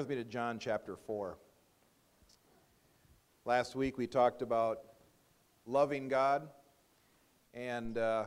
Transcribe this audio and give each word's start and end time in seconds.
with 0.00 0.08
me 0.08 0.16
to 0.16 0.24
John 0.24 0.58
chapter 0.58 0.96
4. 0.96 1.36
Last 3.44 3.76
week 3.76 3.98
we 3.98 4.06
talked 4.06 4.40
about 4.40 4.78
loving 5.66 6.08
God, 6.08 6.48
and 7.52 7.98
uh, 7.98 8.24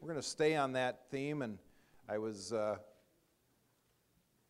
we're 0.00 0.08
going 0.08 0.18
to 0.18 0.26
stay 0.26 0.56
on 0.56 0.72
that 0.72 1.02
theme. 1.10 1.42
And 1.42 1.58
I 2.08 2.16
was, 2.16 2.54
uh, 2.54 2.76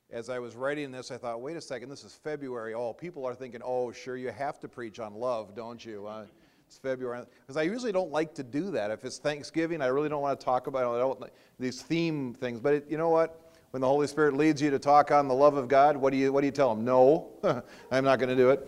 as 0.08 0.30
I 0.30 0.38
was 0.38 0.54
writing 0.54 0.92
this, 0.92 1.10
I 1.10 1.16
thought, 1.16 1.40
wait 1.40 1.56
a 1.56 1.60
second, 1.60 1.88
this 1.88 2.04
is 2.04 2.14
February. 2.14 2.74
Oh, 2.74 2.92
people 2.92 3.26
are 3.26 3.34
thinking, 3.34 3.60
oh, 3.64 3.90
sure, 3.90 4.16
you 4.16 4.30
have 4.30 4.60
to 4.60 4.68
preach 4.68 5.00
on 5.00 5.16
love, 5.16 5.56
don't 5.56 5.84
you? 5.84 6.06
Uh, 6.06 6.26
it's 6.68 6.78
February. 6.78 7.24
Because 7.40 7.56
I 7.56 7.62
usually 7.62 7.90
don't 7.90 8.12
like 8.12 8.34
to 8.34 8.44
do 8.44 8.70
that. 8.70 8.92
If 8.92 9.04
it's 9.04 9.18
Thanksgiving, 9.18 9.82
I 9.82 9.86
really 9.86 10.08
don't 10.08 10.22
want 10.22 10.38
to 10.38 10.44
talk 10.44 10.68
about 10.68 11.28
these 11.58 11.82
theme 11.82 12.34
things. 12.34 12.60
But 12.60 12.74
it, 12.74 12.86
you 12.88 12.98
know 12.98 13.08
what? 13.08 13.45
When 13.76 13.82
the 13.82 13.86
Holy 13.86 14.06
Spirit 14.06 14.34
leads 14.34 14.62
you 14.62 14.70
to 14.70 14.78
talk 14.78 15.10
on 15.10 15.28
the 15.28 15.34
love 15.34 15.58
of 15.58 15.68
God, 15.68 15.98
what 15.98 16.10
do 16.10 16.16
you, 16.16 16.32
what 16.32 16.40
do 16.40 16.46
you 16.46 16.50
tell 16.50 16.74
them? 16.74 16.82
No, 16.82 17.28
I'm 17.90 18.04
not 18.04 18.18
going 18.18 18.30
to 18.30 18.34
do 18.34 18.48
it. 18.48 18.66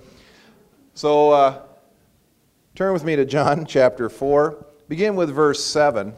So 0.93 1.31
uh, 1.31 1.63
turn 2.75 2.93
with 2.93 3.05
me 3.05 3.17
to 3.17 3.25
John 3.25 3.65
chapter 3.67 4.11
4. 4.11 4.67
Begin 4.87 5.17
with 5.17 5.31
verse 5.31 5.65
7. 5.65 6.13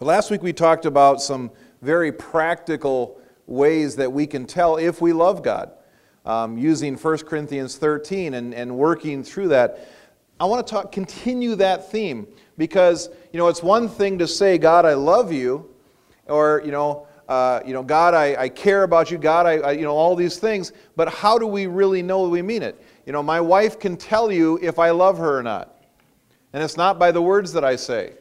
But 0.00 0.04
last 0.04 0.28
week 0.28 0.42
we 0.42 0.52
talked 0.52 0.86
about 0.86 1.22
some 1.22 1.52
very 1.82 2.10
practical 2.10 3.20
ways 3.46 3.94
that 3.94 4.12
we 4.12 4.26
can 4.26 4.44
tell 4.44 4.76
if 4.76 5.00
we 5.00 5.12
love 5.12 5.44
God, 5.44 5.70
um, 6.24 6.58
using 6.58 6.96
1 6.96 7.18
Corinthians 7.18 7.76
13 7.76 8.34
and, 8.34 8.54
and 8.54 8.76
working 8.76 9.22
through 9.22 9.50
that. 9.50 9.88
I 10.40 10.46
want 10.46 10.66
to 10.66 10.72
talk, 10.72 10.90
continue 10.90 11.54
that 11.54 11.92
theme 11.92 12.26
because, 12.58 13.08
you 13.32 13.38
know, 13.38 13.46
it's 13.46 13.62
one 13.62 13.88
thing 13.88 14.18
to 14.18 14.26
say, 14.26 14.58
God, 14.58 14.84
I 14.84 14.94
love 14.94 15.30
you, 15.32 15.70
or, 16.26 16.60
you 16.64 16.72
know, 16.72 17.06
uh, 17.28 17.60
you 17.66 17.72
know, 17.72 17.82
God, 17.82 18.14
I, 18.14 18.42
I, 18.42 18.48
care 18.48 18.84
about 18.84 19.10
you, 19.10 19.18
God, 19.18 19.46
I, 19.46 19.58
I, 19.58 19.72
you 19.72 19.82
know, 19.82 19.96
all 19.96 20.14
these 20.14 20.38
things, 20.38 20.72
but 20.94 21.12
how 21.12 21.38
do 21.38 21.46
we 21.46 21.66
really 21.66 22.00
know 22.00 22.28
we 22.28 22.40
mean 22.40 22.62
it? 22.62 22.80
You 23.04 23.12
know, 23.12 23.22
my 23.22 23.40
wife 23.40 23.80
can 23.80 23.96
tell 23.96 24.30
you 24.30 24.58
if 24.62 24.78
I 24.78 24.90
love 24.90 25.18
her 25.18 25.38
or 25.38 25.42
not. 25.42 25.82
And 26.52 26.62
it's 26.62 26.76
not 26.76 26.98
by 26.98 27.10
the 27.10 27.20
words 27.20 27.52
that 27.52 27.64
I 27.64 27.76
say. 27.76 28.12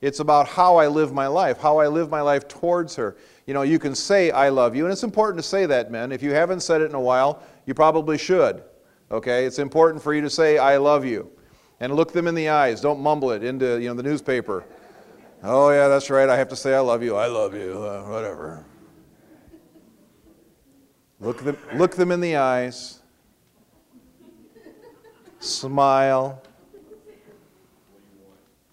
It's 0.00 0.20
about 0.20 0.48
how 0.48 0.76
I 0.76 0.86
live 0.86 1.12
my 1.12 1.26
life, 1.26 1.58
how 1.58 1.78
I 1.78 1.88
live 1.88 2.10
my 2.10 2.20
life 2.20 2.46
towards 2.46 2.94
her. 2.96 3.16
You 3.46 3.54
know, 3.54 3.62
you 3.62 3.78
can 3.78 3.94
say, 3.94 4.30
I 4.30 4.48
love 4.48 4.76
you, 4.76 4.84
and 4.84 4.92
it's 4.92 5.04
important 5.04 5.38
to 5.42 5.48
say 5.48 5.66
that, 5.66 5.90
men. 5.90 6.12
If 6.12 6.22
you 6.22 6.32
haven't 6.32 6.60
said 6.60 6.80
it 6.80 6.86
in 6.86 6.94
a 6.94 7.00
while, 7.00 7.42
you 7.66 7.74
probably 7.74 8.18
should. 8.18 8.62
Okay? 9.10 9.44
It's 9.44 9.58
important 9.58 10.02
for 10.02 10.12
you 10.14 10.20
to 10.22 10.30
say, 10.30 10.58
I 10.58 10.76
love 10.76 11.04
you. 11.04 11.30
And 11.80 11.94
look 11.94 12.12
them 12.12 12.26
in 12.26 12.34
the 12.34 12.48
eyes. 12.48 12.80
Don't 12.80 13.00
mumble 13.00 13.30
it 13.30 13.44
into 13.44 13.80
you 13.80 13.88
know, 13.88 13.94
the 13.94 14.02
newspaper. 14.02 14.64
Oh, 15.42 15.70
yeah, 15.70 15.88
that's 15.88 16.10
right. 16.10 16.28
I 16.28 16.36
have 16.36 16.48
to 16.48 16.56
say 16.56 16.74
I 16.74 16.80
love 16.80 17.02
you. 17.02 17.14
I 17.14 17.26
love 17.26 17.54
you. 17.54 17.82
Uh, 17.82 18.02
whatever. 18.08 18.64
Look 21.20 21.44
them, 21.44 21.56
look 21.74 21.94
them 21.94 22.10
in 22.10 22.20
the 22.20 22.36
eyes. 22.36 23.00
Smile. 25.38 26.42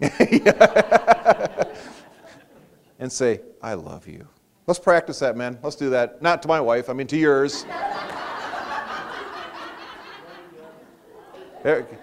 and 0.00 0.10
say, 3.10 3.40
I 3.62 3.74
love 3.74 4.08
you. 4.08 4.26
Let's 4.66 4.80
practice 4.80 5.20
that, 5.20 5.36
man. 5.36 5.58
Let's 5.62 5.76
do 5.76 5.90
that. 5.90 6.20
Not 6.20 6.42
to 6.42 6.48
my 6.48 6.60
wife, 6.60 6.90
I 6.90 6.92
mean 6.92 7.06
to 7.08 7.16
yours. 7.16 7.64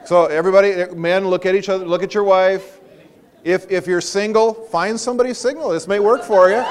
so, 0.06 0.26
everybody, 0.26 0.86
men, 0.96 1.28
look 1.28 1.46
at 1.46 1.56
each 1.56 1.68
other, 1.68 1.86
look 1.86 2.04
at 2.04 2.14
your 2.14 2.24
wife. 2.24 2.80
If, 3.44 3.70
if 3.70 3.88
you're 3.88 4.02
single, 4.02 4.54
find 4.54 4.98
somebody 5.00 5.34
single. 5.34 5.70
This 5.70 5.88
may 5.88 6.00
work 6.00 6.24
for 6.24 6.50
you. 6.50 6.64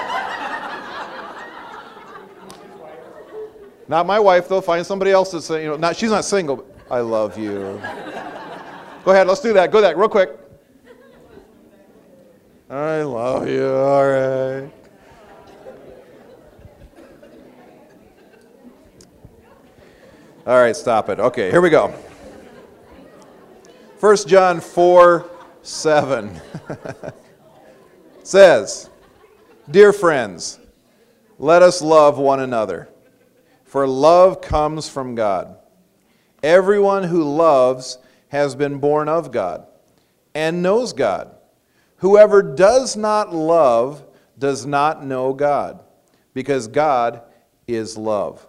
not 3.89 4.07
my 4.07 4.19
wife, 4.19 4.49
though. 4.49 4.63
Find 4.63 4.85
somebody 4.85 5.11
else 5.11 5.33
that's, 5.33 5.51
you 5.51 5.67
know, 5.67 5.77
not, 5.77 5.97
she's 5.97 6.11
not 6.11 6.25
single. 6.25 6.65
I 6.91 7.01
love 7.01 7.39
you. 7.39 7.81
Go 9.05 9.11
ahead, 9.11 9.27
let's 9.27 9.41
do 9.41 9.53
that. 9.53 9.71
Go 9.71 9.81
that 9.81 9.99
real 9.99 10.09
quick. 10.09 10.31
I 12.71 13.03
love 13.03 13.47
you. 13.49 13.69
All 13.69 14.09
right. 14.09 14.71
All 20.47 20.59
right, 20.59 20.75
stop 20.75 21.09
it. 21.11 21.21
Okay, 21.21 21.51
here 21.51 21.61
we 21.61 21.71
go. 21.71 21.89
1 24.01 24.17
John 24.27 24.61
4 24.61 25.31
7 25.63 26.41
says, 28.25 28.91
Dear 29.71 29.93
friends, 29.93 30.59
let 31.39 31.63
us 31.63 31.81
love 31.81 32.19
one 32.19 32.41
another, 32.41 32.89
for 33.65 33.87
love 33.87 34.41
comes 34.41 34.89
from 34.89 35.15
God. 35.15 35.57
Everyone 36.43 37.05
who 37.05 37.23
loves 37.23 37.99
has 38.29 38.55
been 38.57 38.79
born 38.79 39.09
of 39.09 39.31
God 39.31 39.67
and 40.35 40.63
knows 40.63 40.93
God. 40.93 41.35
Whoever 41.99 42.43
does 42.43 42.97
not 42.97 43.33
love 43.33 44.05
does 44.39 44.67
not 44.67 45.05
know 45.05 45.33
God, 45.33 45.85
because 46.35 46.67
God 46.67 47.23
is 47.69 47.97
love. 47.97 48.45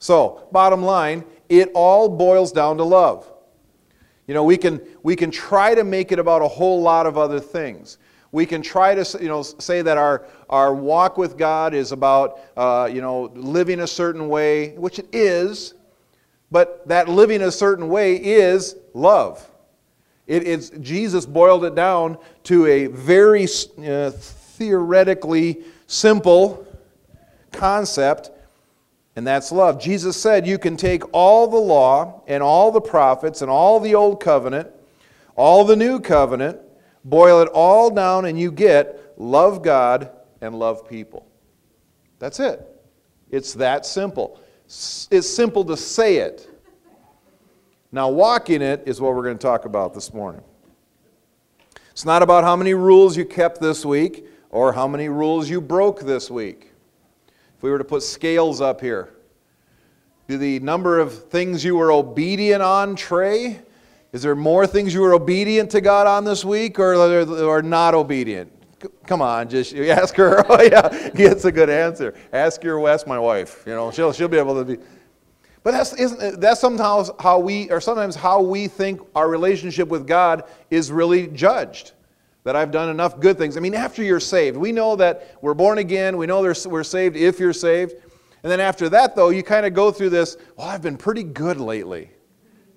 So, 0.00 0.48
bottom 0.50 0.82
line, 0.82 1.24
it 1.48 1.70
all 1.74 2.08
boils 2.08 2.50
down 2.50 2.76
to 2.78 2.84
love. 2.84 3.30
You 4.26 4.34
know, 4.34 4.42
we 4.42 4.56
can, 4.56 4.80
we 5.02 5.14
can 5.14 5.30
try 5.30 5.74
to 5.74 5.84
make 5.84 6.10
it 6.12 6.18
about 6.18 6.42
a 6.42 6.48
whole 6.48 6.80
lot 6.80 7.06
of 7.06 7.16
other 7.16 7.38
things. 7.38 7.98
We 8.32 8.44
can 8.44 8.60
try 8.60 8.94
to 8.94 9.18
you 9.22 9.28
know, 9.28 9.42
say 9.42 9.82
that 9.82 9.96
our, 9.96 10.26
our 10.50 10.74
walk 10.74 11.16
with 11.16 11.38
God 11.38 11.74
is 11.74 11.92
about 11.92 12.40
uh, 12.56 12.88
you 12.92 13.00
know, 13.00 13.30
living 13.34 13.80
a 13.80 13.86
certain 13.86 14.28
way, 14.28 14.76
which 14.76 14.98
it 14.98 15.08
is, 15.12 15.74
but 16.50 16.86
that 16.88 17.08
living 17.08 17.42
a 17.42 17.52
certain 17.52 17.88
way 17.88 18.16
is 18.16 18.76
love. 18.94 19.48
It, 20.26 20.46
it's, 20.46 20.70
Jesus 20.70 21.24
boiled 21.24 21.64
it 21.64 21.76
down 21.76 22.18
to 22.44 22.66
a 22.66 22.86
very 22.86 23.46
uh, 23.78 24.10
theoretically 24.10 25.62
simple 25.86 26.66
concept 27.52 28.30
and 29.16 29.26
that's 29.26 29.50
love. 29.50 29.80
Jesus 29.80 30.20
said, 30.20 30.46
You 30.46 30.58
can 30.58 30.76
take 30.76 31.02
all 31.12 31.48
the 31.48 31.56
law 31.56 32.22
and 32.26 32.42
all 32.42 32.70
the 32.70 32.80
prophets 32.80 33.40
and 33.40 33.50
all 33.50 33.80
the 33.80 33.94
old 33.94 34.20
covenant, 34.20 34.68
all 35.34 35.64
the 35.64 35.74
new 35.74 35.98
covenant, 35.98 36.60
boil 37.04 37.40
it 37.40 37.48
all 37.48 37.90
down, 37.90 38.26
and 38.26 38.38
you 38.38 38.52
get 38.52 39.14
love 39.16 39.62
God 39.62 40.10
and 40.42 40.58
love 40.58 40.88
people. 40.88 41.26
That's 42.18 42.40
it. 42.40 42.62
It's 43.30 43.54
that 43.54 43.86
simple. 43.86 44.40
It's 44.66 45.28
simple 45.28 45.64
to 45.64 45.76
say 45.76 46.16
it. 46.16 46.48
Now, 47.92 48.10
walking 48.10 48.60
it 48.60 48.82
is 48.84 49.00
what 49.00 49.14
we're 49.14 49.22
going 49.22 49.38
to 49.38 49.42
talk 49.42 49.64
about 49.64 49.94
this 49.94 50.12
morning. 50.12 50.42
It's 51.90 52.04
not 52.04 52.22
about 52.22 52.44
how 52.44 52.56
many 52.56 52.74
rules 52.74 53.16
you 53.16 53.24
kept 53.24 53.60
this 53.60 53.86
week 53.86 54.26
or 54.50 54.74
how 54.74 54.86
many 54.86 55.08
rules 55.08 55.48
you 55.48 55.62
broke 55.62 56.00
this 56.00 56.30
week. 56.30 56.65
If 57.56 57.62
we 57.62 57.70
were 57.70 57.78
to 57.78 57.84
put 57.84 58.02
scales 58.02 58.60
up 58.60 58.80
here, 58.80 59.14
do 60.28 60.36
the 60.36 60.58
number 60.60 60.98
of 60.98 61.28
things 61.30 61.64
you 61.64 61.76
were 61.76 61.90
obedient 61.90 62.62
on 62.62 62.96
tray? 62.96 63.60
Is 64.12 64.22
there 64.22 64.34
more 64.34 64.66
things 64.66 64.92
you 64.92 65.00
were 65.00 65.14
obedient 65.14 65.70
to 65.70 65.80
God 65.80 66.06
on 66.06 66.24
this 66.24 66.44
week 66.44 66.78
or, 66.78 66.94
or 66.94 67.62
not 67.62 67.94
obedient? 67.94 68.52
Come 69.06 69.22
on, 69.22 69.48
just 69.48 69.74
ask 69.74 70.14
her. 70.16 70.44
Oh, 70.50 70.62
yeah, 70.62 71.10
gets 71.10 71.44
a 71.46 71.52
good 71.52 71.70
answer. 71.70 72.14
Ask 72.32 72.62
your 72.62 72.78
West, 72.78 73.06
my 73.06 73.18
wife. 73.18 73.62
You 73.66 73.72
know, 73.72 73.90
she'll, 73.90 74.12
she'll 74.12 74.28
be 74.28 74.38
able 74.38 74.54
to 74.62 74.76
be. 74.76 74.82
But 75.62 75.72
that's, 75.72 75.94
isn't, 75.94 76.40
that's 76.40 76.60
sometimes 76.60 77.10
how 77.18 77.38
we, 77.38 77.70
or 77.70 77.80
sometimes 77.80 78.14
how 78.14 78.42
we 78.42 78.68
think 78.68 79.00
our 79.14 79.28
relationship 79.28 79.88
with 79.88 80.06
God 80.06 80.44
is 80.70 80.92
really 80.92 81.26
judged 81.28 81.92
that 82.46 82.54
I've 82.54 82.70
done 82.70 82.88
enough 82.88 83.18
good 83.18 83.38
things. 83.38 83.56
I 83.56 83.60
mean, 83.60 83.74
after 83.74 84.04
you're 84.04 84.20
saved, 84.20 84.56
we 84.56 84.70
know 84.70 84.94
that 84.94 85.36
we're 85.42 85.52
born 85.52 85.78
again. 85.78 86.16
We 86.16 86.26
know 86.26 86.42
we're 86.42 86.84
saved 86.84 87.16
if 87.16 87.40
you're 87.40 87.52
saved. 87.52 87.94
And 88.44 88.52
then 88.52 88.60
after 88.60 88.88
that, 88.90 89.16
though, 89.16 89.30
you 89.30 89.42
kind 89.42 89.66
of 89.66 89.74
go 89.74 89.90
through 89.90 90.10
this, 90.10 90.36
well, 90.54 90.68
I've 90.68 90.80
been 90.80 90.96
pretty 90.96 91.24
good 91.24 91.58
lately. 91.58 92.08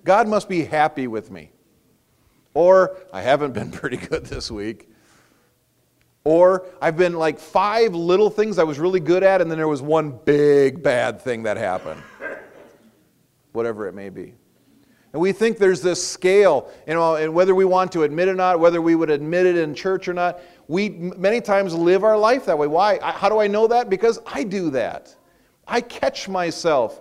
God 0.02 0.26
must 0.26 0.48
be 0.48 0.64
happy 0.64 1.06
with 1.06 1.30
me. 1.30 1.52
Or 2.52 2.96
I 3.12 3.22
haven't 3.22 3.52
been 3.52 3.70
pretty 3.70 3.96
good 3.96 4.26
this 4.26 4.50
week. 4.50 4.88
Or 6.24 6.66
I've 6.82 6.96
been 6.96 7.12
like 7.12 7.38
five 7.38 7.94
little 7.94 8.28
things 8.28 8.58
I 8.58 8.64
was 8.64 8.80
really 8.80 8.98
good 8.98 9.22
at, 9.22 9.40
and 9.40 9.48
then 9.48 9.56
there 9.56 9.68
was 9.68 9.82
one 9.82 10.18
big 10.24 10.82
bad 10.82 11.20
thing 11.22 11.44
that 11.44 11.56
happened. 11.56 12.02
Whatever 13.52 13.86
it 13.86 13.94
may 13.94 14.08
be. 14.08 14.34
And 15.12 15.20
we 15.20 15.32
think 15.32 15.58
there's 15.58 15.82
this 15.82 16.06
scale, 16.06 16.70
you 16.86 16.94
know, 16.94 17.16
and 17.16 17.34
whether 17.34 17.54
we 17.54 17.64
want 17.64 17.90
to 17.92 18.04
admit 18.04 18.28
it 18.28 18.32
or 18.32 18.34
not, 18.34 18.60
whether 18.60 18.80
we 18.80 18.94
would 18.94 19.10
admit 19.10 19.44
it 19.44 19.56
in 19.56 19.74
church 19.74 20.06
or 20.06 20.14
not, 20.14 20.40
we 20.68 20.88
many 20.88 21.40
times 21.40 21.74
live 21.74 22.04
our 22.04 22.16
life 22.16 22.46
that 22.46 22.56
way. 22.56 22.68
Why? 22.68 23.00
How 23.02 23.28
do 23.28 23.40
I 23.40 23.48
know 23.48 23.66
that? 23.66 23.90
Because 23.90 24.20
I 24.24 24.44
do 24.44 24.70
that. 24.70 25.14
I 25.66 25.80
catch 25.80 26.28
myself. 26.28 27.00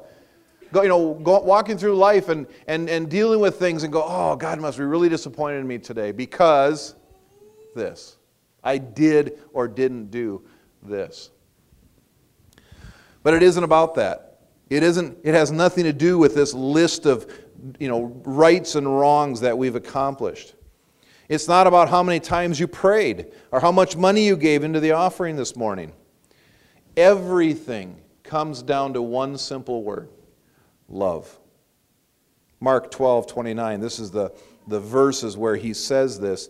Go, 0.71 0.81
you 0.81 0.89
know, 0.89 1.15
go, 1.15 1.39
walking 1.39 1.77
through 1.77 1.95
life 1.95 2.29
and, 2.29 2.47
and, 2.67 2.89
and 2.89 3.09
dealing 3.09 3.39
with 3.39 3.57
things 3.57 3.83
and 3.83 3.93
go, 3.93 4.03
oh, 4.05 4.35
God 4.35 4.59
must 4.59 4.77
be 4.77 4.83
really 4.83 5.09
disappointed 5.09 5.59
in 5.59 5.67
me 5.67 5.77
today 5.77 6.11
because 6.11 6.95
this. 7.75 8.17
I 8.63 8.77
did 8.77 9.39
or 9.53 9.67
didn't 9.67 10.11
do 10.11 10.43
this. 10.83 11.31
But 13.23 13.33
it 13.33 13.43
isn't 13.43 13.63
about 13.63 13.95
that. 13.95 14.39
It 14.69 14.83
isn't 14.83 15.17
it 15.23 15.33
has 15.33 15.51
nothing 15.51 15.83
to 15.85 15.93
do 15.93 16.17
with 16.17 16.35
this 16.35 16.53
list 16.53 17.05
of 17.05 17.31
you 17.79 17.87
know 17.87 18.21
rights 18.25 18.75
and 18.75 18.99
wrongs 18.99 19.41
that 19.41 19.57
we've 19.57 19.75
accomplished. 19.75 20.55
It's 21.27 21.47
not 21.47 21.67
about 21.67 21.89
how 21.89 22.01
many 22.01 22.19
times 22.19 22.59
you 22.59 22.67
prayed 22.67 23.27
or 23.51 23.59
how 23.59 23.71
much 23.71 23.95
money 23.95 24.25
you 24.25 24.35
gave 24.35 24.63
into 24.63 24.79
the 24.79 24.93
offering 24.93 25.35
this 25.35 25.55
morning. 25.55 25.93
Everything 26.97 28.01
comes 28.23 28.63
down 28.63 28.93
to 28.93 29.01
one 29.01 29.37
simple 29.37 29.83
word 29.83 30.09
love. 30.87 31.39
Mark 32.59 32.91
12, 32.91 33.27
29. 33.27 33.79
This 33.79 33.99
is 33.99 34.11
the, 34.11 34.33
the 34.67 34.79
verses 34.79 35.37
where 35.37 35.55
he 35.55 35.73
says 35.73 36.19
this. 36.19 36.49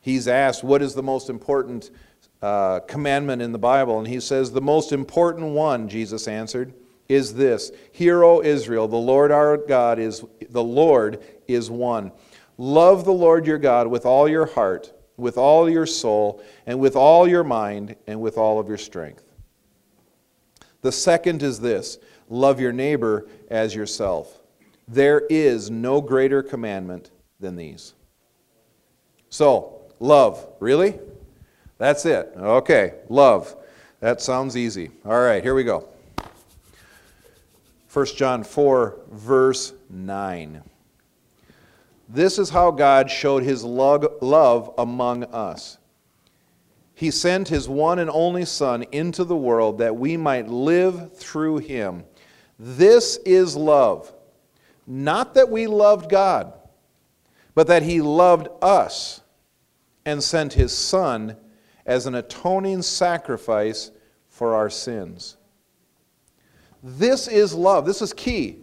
He's 0.00 0.28
asked, 0.28 0.62
What 0.62 0.82
is 0.82 0.94
the 0.94 1.02
most 1.02 1.30
important 1.30 1.90
uh, 2.40 2.80
commandment 2.80 3.42
in 3.42 3.52
the 3.52 3.58
Bible? 3.58 3.98
And 3.98 4.06
he 4.06 4.20
says, 4.20 4.52
The 4.52 4.60
most 4.60 4.92
important 4.92 5.48
one, 5.48 5.88
Jesus 5.88 6.28
answered, 6.28 6.74
is 7.08 7.34
this 7.34 7.72
Hear, 7.92 8.22
O 8.22 8.42
Israel, 8.42 8.88
the 8.88 8.96
Lord 8.96 9.30
our 9.30 9.56
God 9.56 9.98
is 9.98 10.24
the 10.48 10.62
Lord 10.62 11.22
is 11.46 11.70
one. 11.70 12.12
Love 12.56 13.04
the 13.04 13.12
Lord 13.12 13.46
your 13.46 13.58
God 13.58 13.86
with 13.86 14.04
all 14.04 14.28
your 14.28 14.46
heart, 14.46 14.92
with 15.16 15.38
all 15.38 15.70
your 15.70 15.86
soul, 15.86 16.42
and 16.66 16.80
with 16.80 16.96
all 16.96 17.28
your 17.28 17.44
mind, 17.44 17.96
and 18.06 18.20
with 18.20 18.36
all 18.36 18.58
of 18.58 18.68
your 18.68 18.78
strength. 18.78 19.24
The 20.82 20.92
second 20.92 21.42
is 21.42 21.60
this 21.60 21.98
love 22.28 22.60
your 22.60 22.72
neighbor 22.72 23.28
as 23.50 23.74
yourself. 23.74 24.40
There 24.86 25.20
is 25.28 25.70
no 25.70 26.00
greater 26.00 26.42
commandment 26.42 27.10
than 27.40 27.56
these. 27.56 27.94
So, 29.28 29.82
love. 30.00 30.46
Really? 30.60 30.98
That's 31.76 32.06
it. 32.06 32.32
Okay, 32.36 32.94
love. 33.08 33.54
That 34.00 34.20
sounds 34.20 34.56
easy. 34.56 34.90
All 35.04 35.20
right, 35.20 35.42
here 35.42 35.54
we 35.54 35.64
go. 35.64 35.88
1 37.98 38.06
John 38.14 38.44
4, 38.44 39.00
verse 39.10 39.74
9. 39.90 40.62
This 42.08 42.38
is 42.38 42.48
how 42.48 42.70
God 42.70 43.10
showed 43.10 43.42
his 43.42 43.64
love 43.64 44.74
among 44.78 45.24
us. 45.24 45.78
He 46.94 47.10
sent 47.10 47.48
his 47.48 47.68
one 47.68 47.98
and 47.98 48.08
only 48.08 48.44
Son 48.44 48.84
into 48.92 49.24
the 49.24 49.34
world 49.34 49.78
that 49.78 49.96
we 49.96 50.16
might 50.16 50.46
live 50.46 51.16
through 51.16 51.58
him. 51.58 52.04
This 52.56 53.16
is 53.26 53.56
love. 53.56 54.14
Not 54.86 55.34
that 55.34 55.50
we 55.50 55.66
loved 55.66 56.08
God, 56.08 56.52
but 57.56 57.66
that 57.66 57.82
he 57.82 58.00
loved 58.00 58.46
us 58.62 59.22
and 60.06 60.22
sent 60.22 60.52
his 60.52 60.72
Son 60.72 61.36
as 61.84 62.06
an 62.06 62.14
atoning 62.14 62.82
sacrifice 62.82 63.90
for 64.28 64.54
our 64.54 64.70
sins. 64.70 65.36
This 66.82 67.28
is 67.28 67.54
love. 67.54 67.86
This 67.86 68.02
is 68.02 68.12
key. 68.12 68.58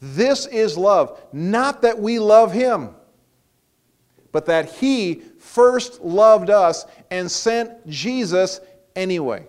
This 0.00 0.46
is 0.46 0.76
love. 0.76 1.20
Not 1.32 1.82
that 1.82 1.98
we 1.98 2.18
love 2.18 2.52
him, 2.52 2.90
but 4.32 4.46
that 4.46 4.70
he 4.74 5.22
first 5.38 6.00
loved 6.00 6.50
us 6.50 6.84
and 7.10 7.30
sent 7.30 7.86
Jesus 7.86 8.60
anyway. 8.94 9.46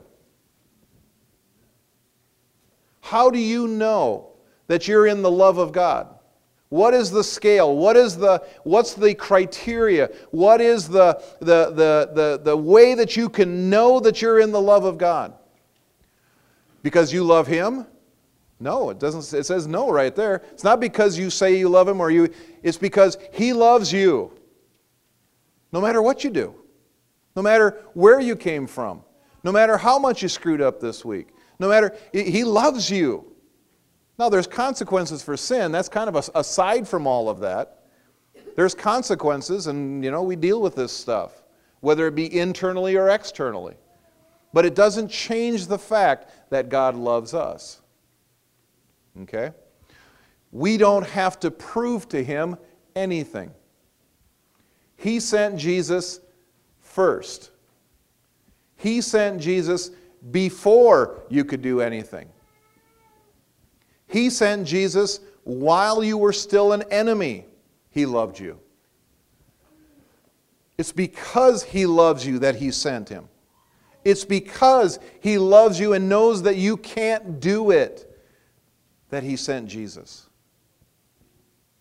How 3.02 3.30
do 3.30 3.40
you 3.40 3.68
know 3.68 4.32
that 4.68 4.88
you're 4.88 5.08
in 5.08 5.22
the 5.22 5.32
love 5.32 5.58
of 5.58 5.72
God? 5.72 6.08
What 6.70 6.94
is 6.94 7.10
the 7.10 7.24
scale? 7.24 7.76
What 7.76 7.96
is 7.96 8.18
the, 8.18 8.46
what's 8.64 8.94
the 8.94 9.16
criteria? 9.16 10.10
What 10.32 10.60
is 10.60 10.90
the, 10.90 11.24
the, 11.40 11.72
the, 11.72 12.12
the, 12.14 12.42
the 12.44 12.58
way 12.58 12.94
that 12.94 13.16
you 13.16 13.30
can 13.30 13.70
know 13.70 14.02
that 14.02 14.22
you're 14.22 14.40
in 14.40 14.52
the 14.52 14.62
love 14.62 14.84
of 14.84 14.98
God? 14.98 15.34
Because 16.88 17.12
you 17.12 17.26
love 17.26 17.48
Him? 17.48 17.86
No, 18.62 18.92
it 18.92 18.98
doesn't. 18.98 19.38
It 19.38 19.44
says 19.44 19.68
no 19.68 19.92
right 19.92 20.16
there. 20.16 20.42
It's 20.54 20.64
not 20.64 20.80
because 20.80 21.20
you 21.20 21.30
say 21.30 21.60
you 21.60 21.68
love 21.68 21.86
Him 21.86 22.00
or 22.00 22.10
you, 22.10 22.30
it's 22.64 22.78
because 22.78 23.18
He 23.34 23.52
loves 23.52 23.92
you. 23.92 24.32
No 25.74 25.82
matter 25.82 26.02
what 26.02 26.24
you 26.24 26.30
do, 26.30 26.56
no 27.36 27.42
matter 27.42 27.84
where 27.94 28.22
you 28.22 28.38
came 28.38 28.68
from, 28.68 29.04
no 29.44 29.52
matter 29.52 29.76
how 29.76 30.00
much 30.00 30.22
you 30.24 30.30
screwed 30.30 30.62
up 30.62 30.80
this 30.80 31.04
week, 31.04 31.28
no 31.60 31.68
matter, 31.68 31.94
He 32.14 32.46
loves 32.46 32.90
you. 32.90 33.36
Now, 34.18 34.30
there's 34.30 34.48
consequences 34.48 35.22
for 35.22 35.36
sin. 35.36 35.74
That's 35.74 35.90
kind 35.90 36.08
of 36.08 36.30
aside 36.36 36.88
from 36.88 37.06
all 37.06 37.28
of 37.28 37.42
that. 37.42 37.84
There's 38.56 38.74
consequences, 38.74 39.68
and, 39.68 40.06
you 40.06 40.10
know, 40.10 40.24
we 40.24 40.38
deal 40.38 40.62
with 40.62 40.76
this 40.76 40.94
stuff, 40.94 41.44
whether 41.82 42.08
it 42.08 42.16
be 42.16 42.34
internally 42.40 42.96
or 42.96 43.10
externally. 43.10 43.76
But 44.54 44.66
it 44.66 44.76
doesn't 44.76 45.10
change 45.10 45.68
the 45.68 45.78
fact 45.78 46.50
that 46.50 46.70
God 46.70 46.96
loves 46.96 47.34
us. 47.34 47.82
Okay? 49.22 49.52
We 50.52 50.78
don't 50.78 51.06
have 51.06 51.40
to 51.42 51.52
prove 51.52 52.08
to 52.10 52.24
Him 52.24 52.58
anything. 52.96 53.52
He 54.96 55.20
sent 55.20 55.58
Jesus 55.58 56.20
first. 56.80 57.52
He 58.78 59.02
sent 59.02 59.42
Jesus 59.42 59.92
before 60.32 61.24
you 61.30 61.46
could 61.46 61.62
do 61.62 61.82
anything. 61.82 62.30
He 64.08 64.30
sent 64.30 64.66
Jesus 64.66 65.20
while 65.44 66.04
you 66.04 66.18
were 66.18 66.34
still 66.34 66.74
an 66.74 66.84
enemy. 66.92 67.46
He 67.90 68.06
loved 68.06 68.40
you. 68.40 68.60
It's 70.78 70.92
because 70.92 71.64
He 71.64 71.86
loves 71.86 72.26
you 72.26 72.40
that 72.40 72.56
He 72.56 72.72
sent 72.72 73.10
Him. 73.10 73.28
It's 74.08 74.24
because 74.24 75.00
He 75.20 75.38
loves 75.38 75.82
you 75.82 75.92
and 75.92 76.08
knows 76.08 76.44
that 76.44 76.56
you 76.56 76.78
can't 76.78 77.42
do 77.42 77.72
it 77.72 78.18
that 79.10 79.22
He 79.22 79.36
sent 79.36 79.68
Jesus. 79.68 80.30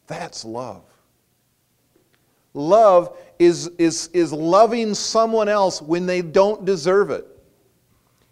That's 0.08 0.44
love. 0.44 0.82
Love 2.52 3.17
is, 3.38 3.69
is, 3.78 4.08
is 4.12 4.32
loving 4.32 4.93
someone 4.93 5.49
else 5.49 5.81
when 5.81 6.05
they 6.05 6.20
don't 6.20 6.64
deserve 6.64 7.12
it. 7.12 7.28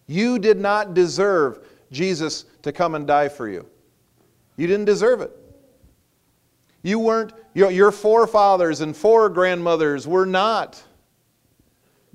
You 0.08 0.40
did 0.40 0.58
not 0.58 0.94
deserve 0.94 1.64
Jesus 1.92 2.46
to 2.62 2.72
come 2.72 2.96
and 2.96 3.06
die 3.06 3.28
for 3.28 3.48
you. 3.48 3.64
You 4.56 4.66
didn't 4.66 4.86
deserve 4.86 5.20
it. 5.20 5.30
You 6.82 6.98
weren't, 6.98 7.32
your, 7.54 7.70
your 7.70 7.92
forefathers 7.92 8.80
and 8.80 8.92
foregrandmothers 8.92 10.04
were 10.04 10.26
not 10.26 10.82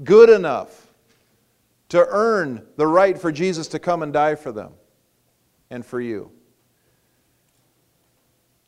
good 0.04 0.30
enough 0.30 0.89
to 1.90 2.06
earn 2.08 2.66
the 2.78 2.88
right 2.88 3.20
for 3.20 3.32
Jesus 3.32 3.68
to 3.70 3.80
come 3.80 4.04
and 4.04 4.14
die 4.14 4.36
for 4.36 4.52
them 4.52 4.74
and 5.70 5.86
for 5.86 6.00
you. 6.00 6.32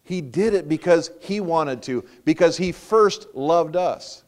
He 0.03 0.21
did 0.21 0.53
it 0.53 0.67
because 0.67 1.11
He 1.21 1.39
wanted 1.39 1.83
to, 1.83 2.03
because 2.25 2.57
He 2.57 2.71
first 2.71 3.27
loved 3.33 3.75
us. 3.75 4.23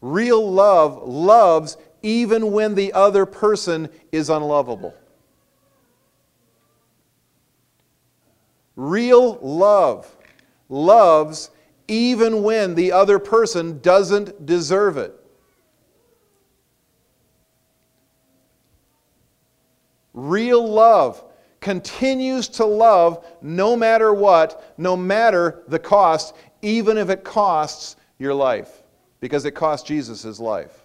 Real 0.00 0.50
love 0.50 1.06
loves 1.06 1.76
even 2.02 2.50
when 2.50 2.74
the 2.74 2.92
other 2.92 3.24
person 3.24 3.88
is 4.10 4.28
unlovable. 4.28 4.94
Real 8.74 9.38
love 9.42 10.16
loves 10.68 11.50
even 11.86 12.42
when 12.42 12.74
the 12.74 12.90
other 12.90 13.18
person 13.18 13.78
doesn't 13.80 14.46
deserve 14.46 14.96
it. 14.96 15.21
Real 20.14 20.66
love 20.66 21.24
continues 21.60 22.48
to 22.48 22.64
love 22.66 23.24
no 23.40 23.76
matter 23.76 24.12
what, 24.12 24.74
no 24.76 24.96
matter 24.96 25.62
the 25.68 25.78
cost, 25.78 26.34
even 26.60 26.98
if 26.98 27.08
it 27.08 27.24
costs 27.24 27.96
your 28.18 28.34
life, 28.34 28.82
because 29.20 29.44
it 29.44 29.52
cost 29.52 29.86
Jesus 29.86 30.22
his 30.22 30.38
life. 30.38 30.78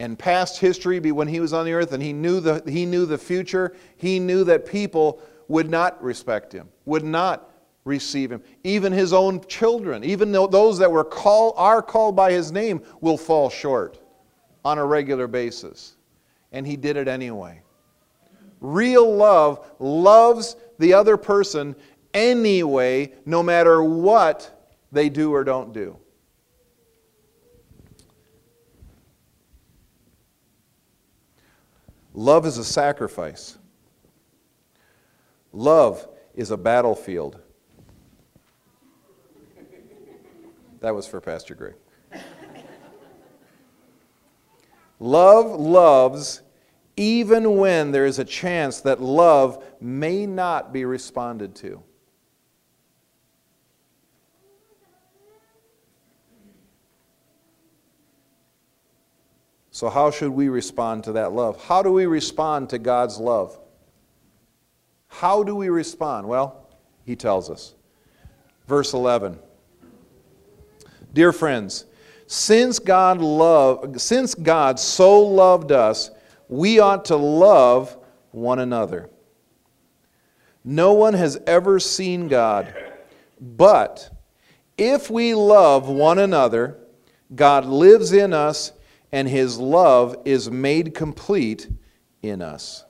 And 0.00 0.18
past 0.18 0.58
history, 0.58 1.00
when 1.00 1.26
he 1.26 1.40
was 1.40 1.52
on 1.52 1.64
the 1.64 1.72
earth 1.72 1.92
and 1.92 2.02
he 2.02 2.12
knew 2.12 2.40
the, 2.40 2.62
he 2.66 2.86
knew 2.86 3.06
the 3.06 3.18
future, 3.18 3.74
he 3.96 4.20
knew 4.20 4.44
that 4.44 4.66
people 4.66 5.20
would 5.48 5.70
not 5.70 6.00
respect 6.02 6.52
him, 6.52 6.68
would 6.84 7.04
not 7.04 7.50
receive 7.84 8.30
him. 8.30 8.42
Even 8.62 8.92
his 8.92 9.12
own 9.12 9.44
children, 9.46 10.04
even 10.04 10.30
those 10.30 10.78
that 10.78 10.92
were 10.92 11.04
call, 11.04 11.54
are 11.56 11.82
called 11.82 12.14
by 12.14 12.30
his 12.30 12.52
name, 12.52 12.82
will 13.00 13.16
fall 13.16 13.48
short 13.48 13.98
on 14.64 14.78
a 14.78 14.84
regular 14.84 15.26
basis 15.26 15.96
and 16.52 16.66
he 16.66 16.76
did 16.76 16.96
it 16.96 17.08
anyway. 17.08 17.62
Real 18.60 19.14
love 19.14 19.64
loves 19.78 20.56
the 20.78 20.94
other 20.94 21.16
person 21.16 21.76
anyway, 22.14 23.12
no 23.24 23.42
matter 23.42 23.82
what 23.82 24.70
they 24.90 25.08
do 25.08 25.32
or 25.32 25.44
don't 25.44 25.72
do. 25.72 25.96
Love 32.14 32.46
is 32.46 32.58
a 32.58 32.64
sacrifice. 32.64 33.58
Love 35.52 36.08
is 36.34 36.50
a 36.50 36.56
battlefield. 36.56 37.40
That 40.80 40.94
was 40.94 41.06
for 41.06 41.20
Pastor 41.20 41.54
Greg. 41.54 41.74
Love 45.00 45.58
loves 45.58 46.42
even 46.96 47.56
when 47.56 47.92
there 47.92 48.06
is 48.06 48.18
a 48.18 48.24
chance 48.24 48.80
that 48.80 49.00
love 49.00 49.64
may 49.80 50.26
not 50.26 50.72
be 50.72 50.84
responded 50.84 51.54
to. 51.54 51.82
So, 59.70 59.88
how 59.88 60.10
should 60.10 60.30
we 60.30 60.48
respond 60.48 61.04
to 61.04 61.12
that 61.12 61.30
love? 61.32 61.62
How 61.66 61.84
do 61.84 61.92
we 61.92 62.06
respond 62.06 62.70
to 62.70 62.80
God's 62.80 63.18
love? 63.18 63.56
How 65.06 65.44
do 65.44 65.54
we 65.54 65.68
respond? 65.68 66.26
Well, 66.26 66.68
he 67.04 67.14
tells 67.14 67.48
us. 67.48 67.76
Verse 68.66 68.92
11. 68.92 69.38
Dear 71.12 71.32
friends, 71.32 71.84
since 72.28 72.78
God 72.78 73.22
love, 73.22 73.98
since 74.00 74.34
God 74.34 74.78
so 74.78 75.18
loved 75.20 75.72
us, 75.72 76.10
we 76.46 76.78
ought 76.78 77.06
to 77.06 77.16
love 77.16 77.96
one 78.32 78.58
another. 78.58 79.08
No 80.62 80.92
one 80.92 81.14
has 81.14 81.40
ever 81.46 81.80
seen 81.80 82.28
God, 82.28 82.74
but 83.40 84.10
if 84.76 85.08
we 85.10 85.32
love 85.32 85.88
one 85.88 86.18
another, 86.18 86.76
God 87.34 87.64
lives 87.64 88.12
in 88.12 88.34
us 88.34 88.72
and 89.10 89.26
his 89.26 89.58
love 89.58 90.14
is 90.26 90.50
made 90.50 90.94
complete 90.94 91.66
in 92.20 92.42
us. 92.42 92.84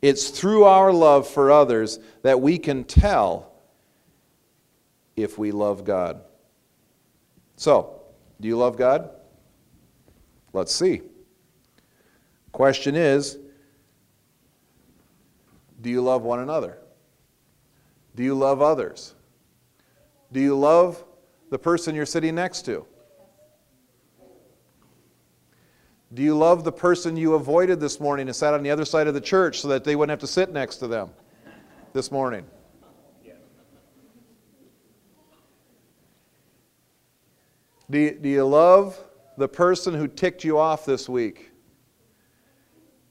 It's 0.00 0.30
through 0.30 0.62
our 0.62 0.92
love 0.92 1.26
for 1.26 1.50
others 1.50 1.98
that 2.22 2.40
we 2.40 2.58
can 2.58 2.84
tell 2.84 3.52
if 5.16 5.38
we 5.38 5.50
love 5.50 5.84
God. 5.84 6.23
So, 7.56 8.02
do 8.40 8.48
you 8.48 8.56
love 8.56 8.76
God? 8.76 9.10
Let's 10.52 10.74
see. 10.74 11.02
Question 12.52 12.94
is 12.94 13.38
Do 15.80 15.90
you 15.90 16.00
love 16.00 16.22
one 16.22 16.40
another? 16.40 16.78
Do 18.14 18.22
you 18.22 18.34
love 18.34 18.62
others? 18.62 19.14
Do 20.32 20.40
you 20.40 20.58
love 20.58 21.04
the 21.50 21.58
person 21.58 21.94
you're 21.94 22.06
sitting 22.06 22.34
next 22.34 22.62
to? 22.62 22.86
Do 26.12 26.22
you 26.22 26.36
love 26.36 26.62
the 26.62 26.72
person 26.72 27.16
you 27.16 27.34
avoided 27.34 27.80
this 27.80 27.98
morning 27.98 28.28
and 28.28 28.36
sat 28.36 28.54
on 28.54 28.62
the 28.62 28.70
other 28.70 28.84
side 28.84 29.08
of 29.08 29.14
the 29.14 29.20
church 29.20 29.60
so 29.60 29.68
that 29.68 29.82
they 29.82 29.96
wouldn't 29.96 30.10
have 30.10 30.20
to 30.20 30.32
sit 30.32 30.52
next 30.52 30.76
to 30.76 30.86
them 30.86 31.10
this 31.92 32.12
morning? 32.12 32.46
Do 37.90 37.98
you, 37.98 38.12
do 38.12 38.28
you 38.28 38.44
love 38.46 38.98
the 39.36 39.48
person 39.48 39.94
who 39.94 40.08
ticked 40.08 40.44
you 40.44 40.58
off 40.58 40.84
this 40.84 41.08
week 41.08 41.50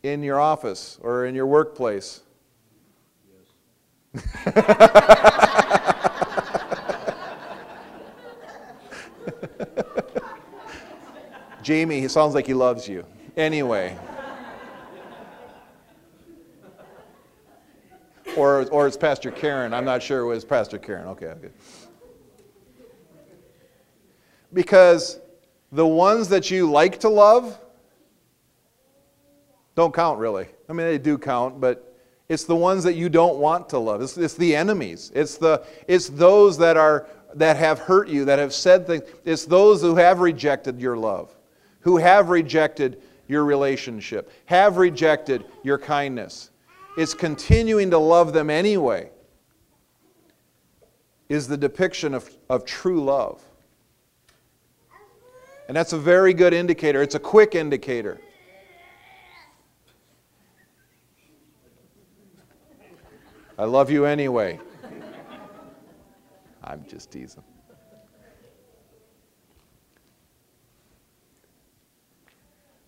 in 0.01 0.24
your 0.24 0.39
office 0.39 0.98
or 1.01 1.25
in 1.25 1.36
your 1.36 1.48
workplace? 1.48 2.22
Jamie, 11.63 12.01
he 12.01 12.08
sounds 12.08 12.34
like 12.34 12.46
he 12.46 12.53
loves 12.53 12.88
you. 12.88 13.06
Anyway. 13.38 13.98
or, 18.36 18.68
or 18.70 18.88
it's 18.88 18.98
Pastor 18.98 19.32
Karen. 19.32 19.74
I'm 19.74 19.86
not 19.86 20.03
sure 20.03 20.22
it 20.22 20.25
was 20.25 20.44
Pastor 20.46 20.77
Karen. 20.77 21.08
Okay, 21.08 21.27
okay. 21.27 21.50
Because 24.53 25.19
the 25.72 25.86
ones 25.86 26.29
that 26.29 26.51
you 26.51 26.69
like 26.69 27.00
to 27.00 27.10
love 27.10 27.60
don't 29.75 29.93
count 29.93 30.19
really. 30.19 30.48
I 30.69 30.74
mean, 30.74 30.86
they 30.86 31.00
do 31.00 31.17
count, 31.17 31.60
but 31.60 31.98
it's 32.29 32.43
the 32.43 32.55
ones 32.55 32.83
that 32.83 32.93
you 32.93 33.10
don't 33.10 33.38
want 33.38 33.69
to 33.69 33.79
love. 33.79 34.01
It's, 34.01 34.17
it's 34.17 34.36
the 34.36 34.55
enemies. 34.55 35.12
It's, 35.15 35.38
the, 35.38 35.65
it's 35.88 36.10
those 36.10 36.57
that, 36.60 36.77
are, 36.77 37.07
that 37.33 37.57
have 37.57 37.79
hurt 37.79 38.07
you, 38.07 38.25
that 38.25 38.38
have 38.38 38.53
said 38.53 38.86
things. 38.86 39.03
It's 39.25 39.45
those 39.45 39.81
who 39.81 39.95
have 39.95 40.19
rejected 40.19 40.79
your 40.79 40.95
love 40.95 41.36
who 41.83 41.98
have 41.98 42.29
rejected 42.29 43.01
your 43.27 43.45
relationship, 43.45 44.31
have 44.45 44.77
rejected 44.77 45.45
your 45.63 45.77
kindness. 45.77 46.50
It's 46.98 47.13
continuing 47.13 47.91
to 47.91 47.98
love 47.98 48.33
them 48.33 48.50
anyway, 48.50 49.10
is 51.29 51.48
the 51.48 51.57
depiction 51.57 52.13
of, 52.13 52.29
of 52.50 52.65
true 52.65 53.03
love. 53.03 53.41
And 55.67 55.77
that's 55.77 55.93
a 55.93 55.98
very 55.98 56.34
good 56.34 56.53
indicator. 56.53 57.01
It's 57.01 57.15
a 57.15 57.20
quick 57.20 57.55
indicator. 57.55 58.20
I 63.58 63.65
love 63.65 63.89
you 63.89 64.05
anyway. 64.05 64.60
I'm 66.63 66.84
just 66.89 67.12
teasing. 67.12 67.43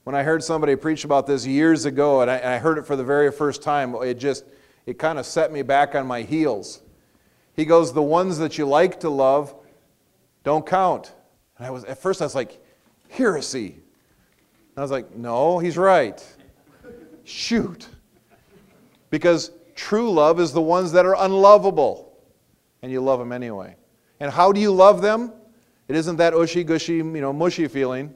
When 0.03 0.15
I 0.15 0.23
heard 0.23 0.43
somebody 0.43 0.75
preach 0.75 1.03
about 1.03 1.25
this 1.25 1.47
years 1.47 1.85
ago, 1.85 2.21
and 2.21 2.29
I, 2.29 2.35
and 2.35 2.49
I 2.49 2.57
heard 2.57 2.77
it 2.77 2.85
for 2.85 2.95
the 2.95 3.03
very 3.03 3.31
first 3.31 3.63
time, 3.63 3.95
it 3.95 4.15
just, 4.15 4.45
it 4.85 4.99
kind 4.99 5.17
of 5.17 5.25
set 5.25 5.51
me 5.51 5.61
back 5.61 5.95
on 5.95 6.05
my 6.05 6.21
heels. 6.21 6.81
He 7.55 7.65
goes, 7.65 7.93
The 7.93 8.03
ones 8.03 8.37
that 8.37 8.57
you 8.57 8.67
like 8.67 8.99
to 8.99 9.09
love 9.09 9.55
don't 10.43 10.65
count. 10.65 11.13
And 11.57 11.65
I 11.65 11.71
was, 11.71 11.85
at 11.85 11.97
first, 11.97 12.21
I 12.21 12.25
was 12.25 12.35
like, 12.35 12.61
Heresy. 13.09 13.67
And 13.67 14.77
I 14.77 14.81
was 14.81 14.91
like, 14.91 15.15
No, 15.15 15.59
he's 15.59 15.77
right. 15.77 16.23
Shoot. 17.23 17.87
Because 19.09 19.51
true 19.75 20.11
love 20.11 20.39
is 20.39 20.51
the 20.51 20.61
ones 20.61 20.91
that 20.91 21.05
are 21.05 21.15
unlovable, 21.17 22.17
and 22.81 22.91
you 22.91 23.01
love 23.01 23.19
them 23.19 23.31
anyway. 23.31 23.75
And 24.19 24.31
how 24.31 24.51
do 24.51 24.59
you 24.59 24.71
love 24.71 25.01
them? 25.01 25.31
It 25.87 25.95
isn't 25.95 26.17
that 26.17 26.33
ushy 26.33 26.63
gushy, 26.63 26.95
you 26.95 27.03
know, 27.03 27.31
mushy 27.31 27.67
feeling 27.67 28.13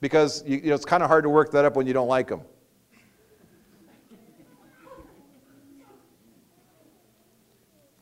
because 0.00 0.42
you, 0.46 0.58
you 0.58 0.68
know, 0.68 0.74
it's 0.74 0.84
kind 0.84 1.02
of 1.02 1.08
hard 1.08 1.24
to 1.24 1.30
work 1.30 1.50
that 1.52 1.64
up 1.64 1.76
when 1.76 1.86
you 1.86 1.92
don't 1.92 2.08
like 2.08 2.28
them. 2.28 2.42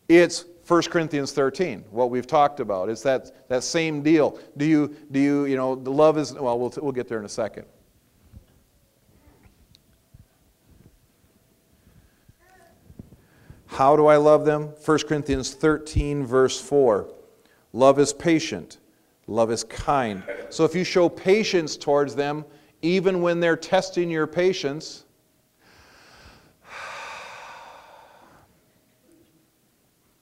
It's 0.08 0.44
1 0.71 0.83
Corinthians 0.83 1.33
13, 1.33 1.85
what 1.91 2.11
we've 2.11 2.29
talked 2.29 2.61
about. 2.61 2.89
It's 2.89 3.03
that, 3.03 3.49
that 3.49 3.65
same 3.65 4.05
deal. 4.05 4.39
Do 4.57 4.65
you, 4.65 4.95
do 5.11 5.19
you, 5.19 5.45
you 5.47 5.57
know, 5.57 5.75
the 5.75 5.91
love 5.91 6.17
is, 6.17 6.33
well, 6.33 6.57
well, 6.61 6.73
we'll 6.81 6.93
get 6.93 7.09
there 7.09 7.19
in 7.19 7.25
a 7.25 7.29
second. 7.29 7.65
How 13.67 13.97
do 13.97 14.07
I 14.07 14.17
love 14.17 14.45
them? 14.45 14.73
1 14.85 14.99
Corinthians 15.09 15.55
13, 15.55 16.25
verse 16.25 16.61
4. 16.61 17.12
Love 17.73 17.99
is 17.99 18.12
patient. 18.12 18.79
Love 19.27 19.50
is 19.50 19.65
kind. 19.65 20.23
So 20.50 20.65
if 20.65 20.77
you 20.77 20.85
show 20.85 21.09
patience 21.09 21.77
towards 21.77 22.15
them, 22.15 22.45
even 22.81 23.23
when 23.23 23.41
they're 23.41 23.57
testing 23.57 24.09
your 24.09 24.29
patience, 24.29 25.05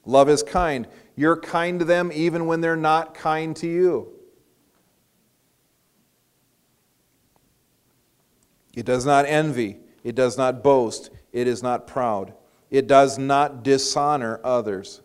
love 0.09 0.29
is 0.29 0.43
kind. 0.43 0.87
You're 1.15 1.39
kind 1.39 1.79
to 1.79 1.85
them 1.85 2.11
even 2.13 2.45
when 2.45 2.61
they're 2.61 2.75
not 2.75 3.13
kind 3.13 3.55
to 3.57 3.67
you. 3.67 4.09
It 8.73 8.85
does 8.85 9.05
not 9.05 9.25
envy. 9.25 9.77
It 10.03 10.15
does 10.15 10.37
not 10.37 10.63
boast. 10.63 11.09
It 11.33 11.47
is 11.47 11.61
not 11.61 11.87
proud. 11.87 12.33
It 12.71 12.87
does 12.87 13.17
not 13.17 13.63
dishonor 13.63 14.39
others. 14.43 15.01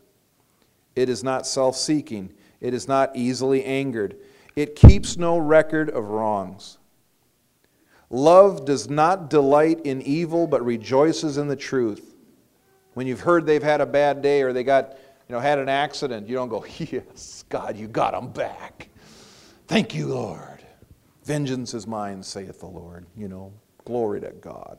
It 0.95 1.09
is 1.09 1.25
not 1.25 1.47
self 1.47 1.77
seeking. 1.77 2.33
It 2.61 2.73
is 2.73 2.87
not 2.87 3.15
easily 3.15 3.65
angered. 3.65 4.17
It 4.57 4.77
keeps 4.77 5.17
no 5.17 5.37
record 5.37 5.91
of 5.91 6.05
wrongs. 6.05 6.79
Love 8.11 8.65
does 8.65 8.89
not 8.89 9.29
delight 9.29 9.81
in 9.85 10.01
evil, 10.03 10.47
but 10.47 10.65
rejoices 10.65 11.37
in 11.37 11.49
the 11.49 11.57
truth. 11.57 12.14
When 12.95 13.07
you've 13.07 13.21
heard 13.21 13.45
they've 13.45 13.63
had 13.63 13.81
a 13.81 13.87
bad 13.87 14.23
day 14.23 14.43
or 14.43 14.53
they 14.53 14.65
got, 14.65 14.93
you 15.29 15.35
know, 15.35 15.41
had 15.41 15.59
an 15.59 15.69
accident, 15.69 16.29
you 16.29 16.37
don't 16.37 16.49
go, 16.49 16.65
Yes, 16.79 17.45
God, 17.49 17.77
you 17.77 17.89
got 17.89 18.13
them 18.13 18.31
back. 18.31 18.89
Thank 19.67 19.95
you, 19.95 20.07
Lord. 20.07 20.65
Vengeance 21.25 21.75
is 21.75 21.87
mine, 21.87 22.23
saith 22.23 22.61
the 22.61 22.67
Lord. 22.67 23.07
You 23.17 23.29
know, 23.29 23.53
glory 23.85 24.21
to 24.21 24.31
God. 24.31 24.79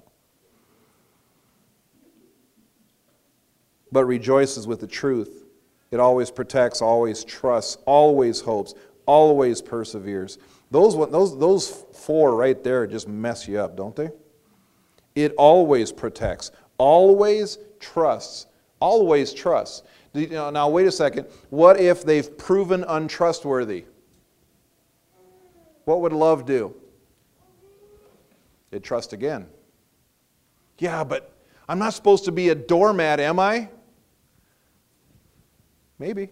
But 3.91 4.05
rejoices 4.05 4.67
with 4.67 4.79
the 4.79 4.87
truth. 4.87 5.43
It 5.91 5.99
always 5.99 6.31
protects, 6.31 6.81
always 6.81 7.23
trusts, 7.23 7.77
always 7.85 8.41
hopes, 8.41 8.73
always 9.05 9.61
perseveres. 9.61 10.37
Those, 10.71 10.95
those, 11.11 11.37
those 11.37 11.85
four 11.93 12.35
right 12.35 12.61
there 12.63 12.87
just 12.87 13.07
mess 13.07 13.47
you 13.47 13.59
up, 13.59 13.77
don't 13.77 13.95
they? 13.95 14.09
It 15.15 15.33
always 15.37 15.91
protects, 15.91 16.51
always 16.77 17.57
trusts, 17.85 18.47
always 18.79 19.33
trusts. 19.33 19.83
Now, 20.13 20.69
wait 20.69 20.87
a 20.87 20.91
second. 20.91 21.27
What 21.49 21.79
if 21.79 22.03
they've 22.03 22.37
proven 22.37 22.83
untrustworthy? 22.87 23.85
What 25.83 26.01
would 26.01 26.13
love 26.13 26.45
do? 26.45 26.73
It'd 28.71 28.83
trust 28.83 29.13
again. 29.13 29.45
Yeah, 30.79 31.03
but 31.03 31.31
I'm 31.69 31.79
not 31.79 31.93
supposed 31.93 32.25
to 32.25 32.31
be 32.31 32.49
a 32.49 32.55
doormat, 32.55 33.19
am 33.19 33.39
I? 33.39 33.69
Maybe. 35.99 36.29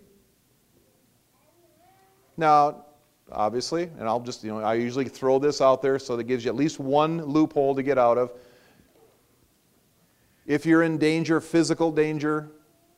Now, 2.35 2.85
obviously, 3.31 3.83
and 3.99 4.07
I'll 4.07 4.19
just, 4.19 4.43
you 4.43 4.49
know, 4.51 4.59
I 4.59 4.73
usually 4.73 5.05
throw 5.05 5.39
this 5.39 5.61
out 5.61 5.81
there 5.81 5.99
so 5.99 6.17
that 6.17 6.23
gives 6.23 6.43
you 6.43 6.49
at 6.49 6.55
least 6.55 6.79
one 6.79 7.23
loophole 7.23 7.75
to 7.75 7.83
get 7.83 7.97
out 7.97 8.17
of. 8.17 8.31
If 10.45 10.65
you're 10.65 10.83
in 10.83 10.97
danger, 10.97 11.39
physical 11.39 11.91
danger, 11.91 12.51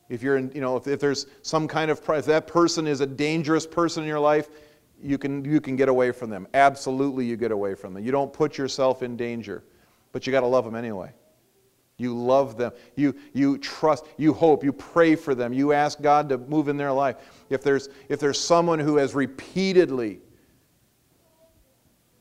if 0.10 0.22
you're 0.22 0.38
in, 0.38 0.52
you 0.54 0.62
know, 0.62 0.78
if, 0.78 0.88
if 0.88 1.00
there's 1.00 1.28
some 1.42 1.68
kind 1.68 1.92
of, 1.92 2.02
if 2.10 2.26
that 2.26 2.48
person 2.48 2.88
is 2.88 3.02
a 3.02 3.06
dangerous 3.06 3.66
person 3.66 4.04
in 4.04 4.10
your 4.10 4.20
life, 4.20 4.50
you 5.02 5.18
can, 5.18 5.44
you 5.46 5.62
can 5.62 5.76
get 5.76 5.90
away 5.90 6.12
from 6.12 6.30
them. 6.30 6.48
Absolutely, 6.54 7.26
you 7.26 7.38
get 7.38 7.52
away 7.52 7.76
from 7.76 7.94
them. 7.94 8.04
You 8.04 8.12
don't 8.12 8.32
put 8.32 8.58
yourself 8.58 9.04
in 9.04 9.16
danger, 9.18 9.64
but 10.12 10.26
you 10.26 10.32
got 10.32 10.42
to 10.42 10.48
love 10.48 10.66
them 10.66 10.76
anyway. 10.76 11.12
You 11.98 12.18
love 12.18 12.58
them. 12.58 12.74
You, 12.96 13.16
you 13.34 13.58
trust, 13.58 14.06
you 14.18 14.34
hope, 14.34 14.64
you 14.64 14.74
pray 14.74 15.16
for 15.16 15.34
them. 15.34 15.54
You 15.54 15.72
ask 15.72 16.02
God 16.02 16.30
to 16.30 16.38
move 16.38 16.68
in 16.68 16.78
their 16.78 16.92
life. 16.92 17.16
If 17.50 17.64
there's, 17.64 17.90
if 18.10 18.20
there's 18.20 18.40
someone 18.40 18.80
who 18.80 18.98
has 18.98 19.16
repeatedly 19.16 20.20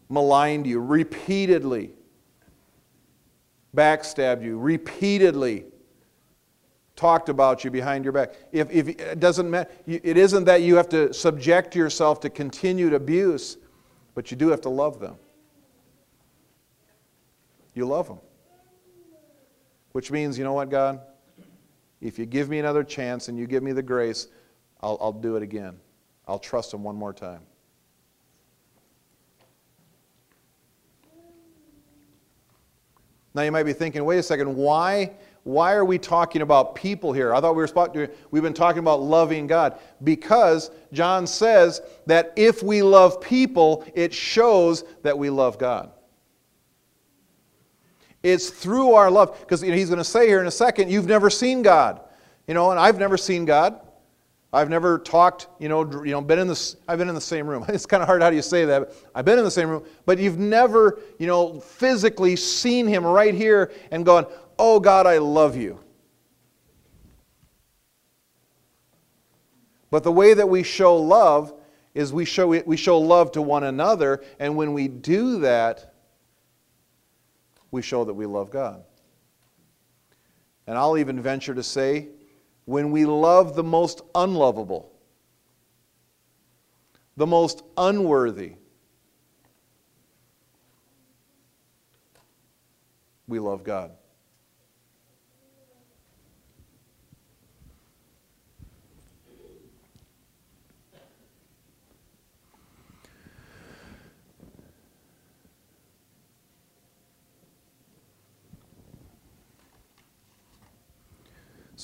maligned 0.09 0.67
you, 0.67 0.81
repeatedly 0.81 1.91
backstabbed 3.75 4.43
you, 4.43 4.59
repeatedly 4.59 5.65
talked 6.97 7.29
about 7.29 7.65
you 7.65 7.71
behind 7.71 8.05
your 8.05 8.13
back. 8.13 8.35
If, 8.53 8.71
if 8.71 8.89
it 8.89 9.21
doesn't 9.21 9.51
matter, 9.51 9.71
it 9.87 10.17
isn't 10.17 10.45
that 10.45 10.63
you 10.63 10.77
have 10.77 10.89
to 10.91 11.13
subject 11.13 11.75
yourself 11.75 12.21
to 12.21 12.31
continued 12.31 12.95
abuse, 12.95 13.57
but 14.15 14.31
you 14.31 14.37
do 14.37 14.49
have 14.49 14.61
to 14.63 14.69
love 14.69 15.01
them. 15.01 15.17
You 17.75 17.87
love 17.87 18.07
them. 18.07 18.21
Which 19.93 20.11
means, 20.11 20.39
you 20.39 20.45
know 20.45 20.53
what, 20.53 20.71
God? 20.71 21.01
If 22.01 22.19
you 22.19 22.27
give 22.27 22.49
me 22.49 22.59
another 22.59 22.85
chance 22.85 23.29
and 23.29 23.39
you 23.39 23.47
give 23.47 23.63
me 23.63 23.73
the 23.73 23.83
grace, 23.83 24.29
I'll, 24.81 24.99
I'll 25.01 25.13
do 25.13 25.37
it 25.37 25.43
again. 25.43 25.79
I'll 26.27 26.39
trust 26.39 26.73
Him 26.73 26.83
one 26.83 26.97
more 26.97 27.13
time. 27.13 27.41
Now 33.35 33.43
you 33.43 33.51
might 33.51 33.65
be 33.65 33.73
thinking, 33.73 34.05
wait 34.05 34.19
a 34.19 34.23
second, 34.23 34.55
why, 34.55 35.11
why 35.43 35.75
are 35.75 35.85
we 35.85 35.99
talking 35.99 36.43
about 36.43 36.75
people 36.75 37.13
here? 37.13 37.35
I 37.35 37.41
thought 37.41 37.57
we 37.57 37.63
were 37.63 37.67
spot, 37.67 37.97
we've 38.31 38.43
been 38.43 38.55
talking 38.55 38.79
about 38.79 39.03
loving 39.03 39.47
God. 39.47 39.79
Because 40.05 40.71
John 40.93 41.27
says 41.27 41.81
that 42.07 42.33
if 42.37 42.63
we 42.63 42.83
love 42.83 43.21
people, 43.21 43.85
it 43.95 44.15
shows 44.15 44.85
that 45.03 45.19
we 45.19 45.31
love 45.31 45.59
God. 45.59 45.91
It's 48.23 48.49
through 48.49 48.93
our 48.93 49.11
love, 49.11 49.39
because 49.41 49.63
you 49.63 49.71
know, 49.71 49.77
he's 49.77 49.89
going 49.89 49.99
to 49.99 50.05
say 50.05 50.27
here 50.27 50.41
in 50.41 50.47
a 50.47 50.53
second, 50.53 50.91
you've 50.91 51.07
never 51.07 51.29
seen 51.29 51.61
God. 51.63 52.01
You 52.47 52.55
know, 52.55 52.71
and 52.71 52.81
I've 52.81 52.99
never 52.99 53.17
seen 53.17 53.45
God. 53.45 53.81
I've 54.55 54.71
never 54.71 55.01
talked, 55.01 55.49
you 55.59 55.69
know, 55.69 55.81
you 56.05 56.13
know, 56.13 56.21
been 56.21 56.39
in 56.39 56.47
the, 56.47 56.77
I've 56.87 56.99
been 56.99 57.09
in 57.09 57.15
the 57.17 57.21
same 57.21 57.47
room. 57.49 57.65
It's 57.69 57.87
kind 57.87 58.03
of 58.03 58.07
hard 58.07 58.23
how 58.23 58.31
do 58.31 58.37
you 58.37 58.43
say 58.43 58.65
that. 58.67 58.93
I've 59.13 59.25
been 59.25 59.39
in 59.39 59.45
the 59.45 59.51
same 59.51 59.69
room, 59.69 59.85
but 60.07 60.19
you've 60.19 60.39
never, 60.39 61.01
you 61.19 61.27
know, 61.27 61.59
physically 61.59 62.37
seen 62.37 62.87
him 62.87 63.05
right 63.05 63.35
here 63.35 63.73
and 63.91 64.07
gone, 64.07 64.27
oh 64.59 64.79
God, 64.79 65.09
I 65.09 65.19
love 65.19 65.57
you. 65.57 65.81
But 69.91 70.05
the 70.05 70.13
way 70.13 70.35
that 70.35 70.49
we 70.49 70.63
show 70.63 70.97
love 70.97 71.53
is 71.95 72.13
we 72.13 72.25
show, 72.25 72.47
we 72.47 72.77
show 72.77 72.99
love 72.99 73.33
to 73.33 73.43
one 73.43 73.65
another, 73.65 74.23
and 74.39 74.57
when 74.57 74.73
we 74.73 74.87
do 74.87 75.41
that, 75.41 75.95
we 77.73 77.83
show 77.83 78.05
that 78.05 78.15
we 78.15 78.27
love 78.27 78.51
God. 78.51 78.85
And 80.69 80.79
I'll 80.79 80.97
even 80.97 81.21
venture 81.21 81.55
to 81.55 81.63
say, 81.63 82.09
when 82.65 82.91
we 82.91 83.05
love 83.05 83.55
the 83.55 83.63
most 83.63 84.01
unlovable, 84.15 84.93
the 87.17 87.27
most 87.27 87.63
unworthy, 87.77 88.55
we 93.27 93.39
love 93.39 93.65
God. 93.65 93.93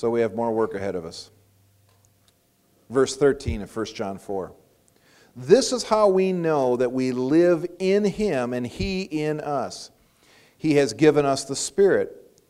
So 0.01 0.09
we 0.09 0.21
have 0.21 0.33
more 0.33 0.51
work 0.51 0.73
ahead 0.73 0.95
of 0.95 1.05
us. 1.05 1.29
Verse 2.89 3.15
13 3.15 3.61
of 3.61 3.75
1 3.75 3.85
John 3.85 4.17
4. 4.17 4.51
This 5.35 5.71
is 5.71 5.83
how 5.83 6.07
we 6.07 6.33
know 6.33 6.75
that 6.75 6.91
we 6.91 7.11
live 7.11 7.67
in 7.77 8.05
him 8.05 8.51
and 8.51 8.65
he 8.65 9.03
in 9.03 9.39
us. 9.39 9.91
He 10.57 10.73
has 10.77 10.93
given 10.93 11.23
us 11.23 11.45
the 11.45 11.55
Spirit. 11.55 12.41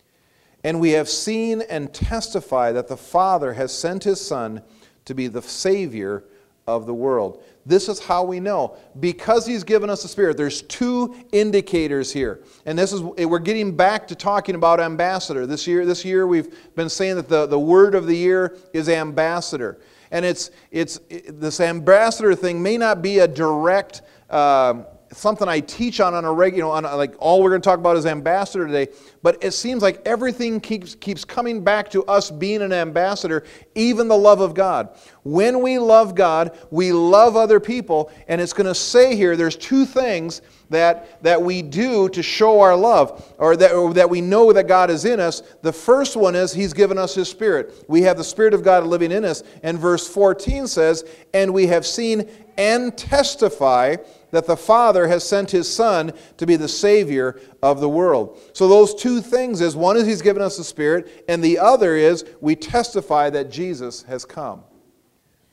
And 0.64 0.80
we 0.80 0.92
have 0.92 1.10
seen 1.10 1.60
and 1.60 1.92
testify 1.92 2.72
that 2.72 2.88
the 2.88 2.96
Father 2.96 3.52
has 3.52 3.70
sent 3.70 4.04
his 4.04 4.18
Son 4.18 4.62
to 5.04 5.14
be 5.14 5.28
the 5.28 5.42
Savior 5.42 6.24
of 6.66 6.86
the 6.86 6.94
world. 6.94 7.42
This 7.66 7.88
is 7.88 8.00
how 8.00 8.24
we 8.24 8.40
know. 8.40 8.76
Because 9.00 9.46
he's 9.46 9.64
given 9.64 9.90
us 9.90 10.02
the 10.02 10.08
Spirit, 10.08 10.36
there's 10.36 10.62
two 10.62 11.14
indicators 11.32 12.12
here. 12.12 12.42
And 12.66 12.78
this 12.78 12.92
is 12.92 13.00
we're 13.02 13.38
getting 13.38 13.76
back 13.76 14.08
to 14.08 14.14
talking 14.14 14.54
about 14.54 14.80
ambassador. 14.80 15.46
This 15.46 15.66
year, 15.66 15.86
this 15.86 16.04
year 16.04 16.26
we've 16.26 16.74
been 16.74 16.88
saying 16.88 17.16
that 17.16 17.28
the, 17.28 17.46
the 17.46 17.58
word 17.58 17.94
of 17.94 18.06
the 18.06 18.16
year 18.16 18.56
is 18.72 18.88
ambassador. 18.88 19.78
And 20.10 20.24
it's, 20.24 20.50
it's 20.70 21.00
this 21.08 21.60
ambassador 21.60 22.34
thing 22.34 22.62
may 22.62 22.76
not 22.76 23.00
be 23.00 23.20
a 23.20 23.28
direct 23.28 24.02
uh, 24.28 24.84
something 25.12 25.48
I 25.48 25.60
teach 25.60 26.00
on 26.00 26.14
on 26.14 26.24
a 26.24 26.32
regular, 26.32 26.74
you 26.74 26.82
know, 26.82 26.96
like 26.96 27.14
all 27.18 27.42
we're 27.42 27.50
going 27.50 27.60
to 27.60 27.68
talk 27.68 27.78
about 27.78 27.96
is 27.96 28.06
ambassador 28.06 28.66
today. 28.66 28.92
But 29.22 29.42
it 29.42 29.52
seems 29.52 29.82
like 29.82 30.00
everything 30.04 30.60
keeps 30.60 30.94
keeps 30.94 31.24
coming 31.24 31.62
back 31.62 31.90
to 31.90 32.04
us 32.04 32.30
being 32.30 32.62
an 32.62 32.72
ambassador, 32.72 33.44
even 33.74 34.08
the 34.08 34.16
love 34.16 34.40
of 34.40 34.54
God. 34.54 34.90
When 35.24 35.62
we 35.62 35.78
love 35.78 36.14
God, 36.14 36.58
we 36.70 36.92
love 36.92 37.36
other 37.36 37.60
people, 37.60 38.10
and 38.26 38.40
it's 38.40 38.52
going 38.52 38.66
to 38.66 38.74
say 38.74 39.14
here 39.14 39.36
there's 39.36 39.56
two 39.56 39.84
things 39.84 40.42
that 40.70 41.22
that 41.22 41.40
we 41.40 41.62
do 41.62 42.08
to 42.08 42.22
show 42.22 42.60
our 42.60 42.74
love, 42.74 43.32
or 43.38 43.56
that 43.56 43.72
or 43.72 43.94
that 43.94 44.10
we 44.10 44.20
know 44.20 44.52
that 44.52 44.66
God 44.66 44.90
is 44.90 45.04
in 45.04 45.20
us. 45.20 45.42
The 45.62 45.72
first 45.72 46.16
one 46.16 46.34
is 46.34 46.52
He's 46.52 46.72
given 46.72 46.98
us 46.98 47.14
His 47.14 47.28
Spirit. 47.28 47.84
We 47.88 48.02
have 48.02 48.16
the 48.16 48.24
Spirit 48.24 48.54
of 48.54 48.64
God 48.64 48.84
living 48.84 49.12
in 49.12 49.24
us, 49.24 49.42
and 49.62 49.78
verse 49.78 50.08
14 50.08 50.66
says, 50.66 51.04
"And 51.32 51.52
we 51.54 51.68
have 51.68 51.86
seen 51.86 52.28
and 52.56 52.96
testify." 52.96 53.96
That 54.32 54.46
the 54.46 54.56
Father 54.56 55.06
has 55.06 55.22
sent 55.22 55.50
his 55.50 55.72
Son 55.72 56.12
to 56.38 56.46
be 56.46 56.56
the 56.56 56.68
Savior 56.68 57.40
of 57.62 57.80
the 57.80 57.88
world. 57.88 58.40
So, 58.54 58.66
those 58.66 58.94
two 58.94 59.20
things 59.20 59.60
is 59.60 59.76
one 59.76 59.96
is 59.96 60.06
he's 60.06 60.22
given 60.22 60.42
us 60.42 60.56
the 60.56 60.64
Spirit, 60.64 61.24
and 61.28 61.44
the 61.44 61.58
other 61.58 61.94
is 61.94 62.24
we 62.40 62.56
testify 62.56 63.30
that 63.30 63.50
Jesus 63.50 64.02
has 64.04 64.24
come. 64.24 64.64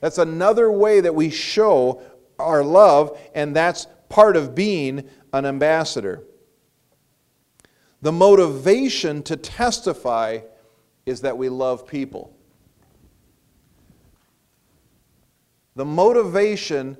That's 0.00 0.18
another 0.18 0.72
way 0.72 1.00
that 1.00 1.14
we 1.14 1.30
show 1.30 2.02
our 2.38 2.64
love, 2.64 3.18
and 3.34 3.54
that's 3.54 3.86
part 4.08 4.34
of 4.34 4.54
being 4.54 5.08
an 5.32 5.44
ambassador. 5.44 6.24
The 8.02 8.12
motivation 8.12 9.22
to 9.24 9.36
testify 9.36 10.40
is 11.04 11.20
that 11.20 11.36
we 11.36 11.50
love 11.50 11.86
people. 11.86 12.34
The 15.76 15.84
motivation 15.84 16.96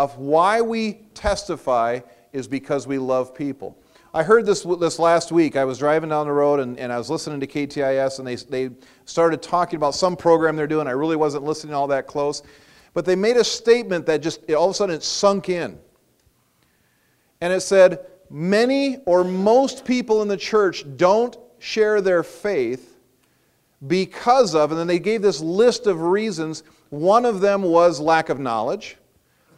of 0.00 0.16
why 0.16 0.62
we 0.62 0.94
testify 1.12 2.00
is 2.32 2.48
because 2.48 2.86
we 2.86 2.96
love 2.96 3.34
people. 3.34 3.76
I 4.14 4.22
heard 4.22 4.46
this, 4.46 4.62
this 4.62 4.98
last 4.98 5.30
week. 5.30 5.56
I 5.56 5.64
was 5.66 5.76
driving 5.76 6.08
down 6.08 6.26
the 6.26 6.32
road 6.32 6.58
and, 6.58 6.78
and 6.78 6.90
I 6.90 6.96
was 6.96 7.10
listening 7.10 7.38
to 7.40 7.46
KTIS, 7.46 8.18
and 8.18 8.26
they, 8.26 8.36
they 8.36 8.74
started 9.04 9.42
talking 9.42 9.76
about 9.76 9.94
some 9.94 10.16
program 10.16 10.56
they're 10.56 10.66
doing. 10.66 10.88
I 10.88 10.92
really 10.92 11.16
wasn't 11.16 11.44
listening 11.44 11.74
all 11.74 11.86
that 11.88 12.06
close. 12.06 12.42
But 12.94 13.04
they 13.04 13.14
made 13.14 13.36
a 13.36 13.44
statement 13.44 14.06
that 14.06 14.22
just 14.22 14.50
all 14.50 14.64
of 14.64 14.70
a 14.70 14.74
sudden 14.74 14.96
it 14.96 15.02
sunk 15.02 15.50
in. 15.50 15.78
And 17.42 17.52
it 17.52 17.60
said, 17.60 18.06
Many 18.30 18.98
or 19.04 19.22
most 19.22 19.84
people 19.84 20.22
in 20.22 20.28
the 20.28 20.36
church 20.38 20.84
don't 20.96 21.36
share 21.58 22.00
their 22.00 22.22
faith 22.22 22.96
because 23.86 24.54
of, 24.54 24.70
and 24.70 24.80
then 24.80 24.86
they 24.86 24.98
gave 24.98 25.20
this 25.20 25.40
list 25.40 25.86
of 25.86 26.00
reasons. 26.00 26.62
One 26.88 27.26
of 27.26 27.42
them 27.42 27.62
was 27.62 28.00
lack 28.00 28.30
of 28.30 28.38
knowledge. 28.38 28.96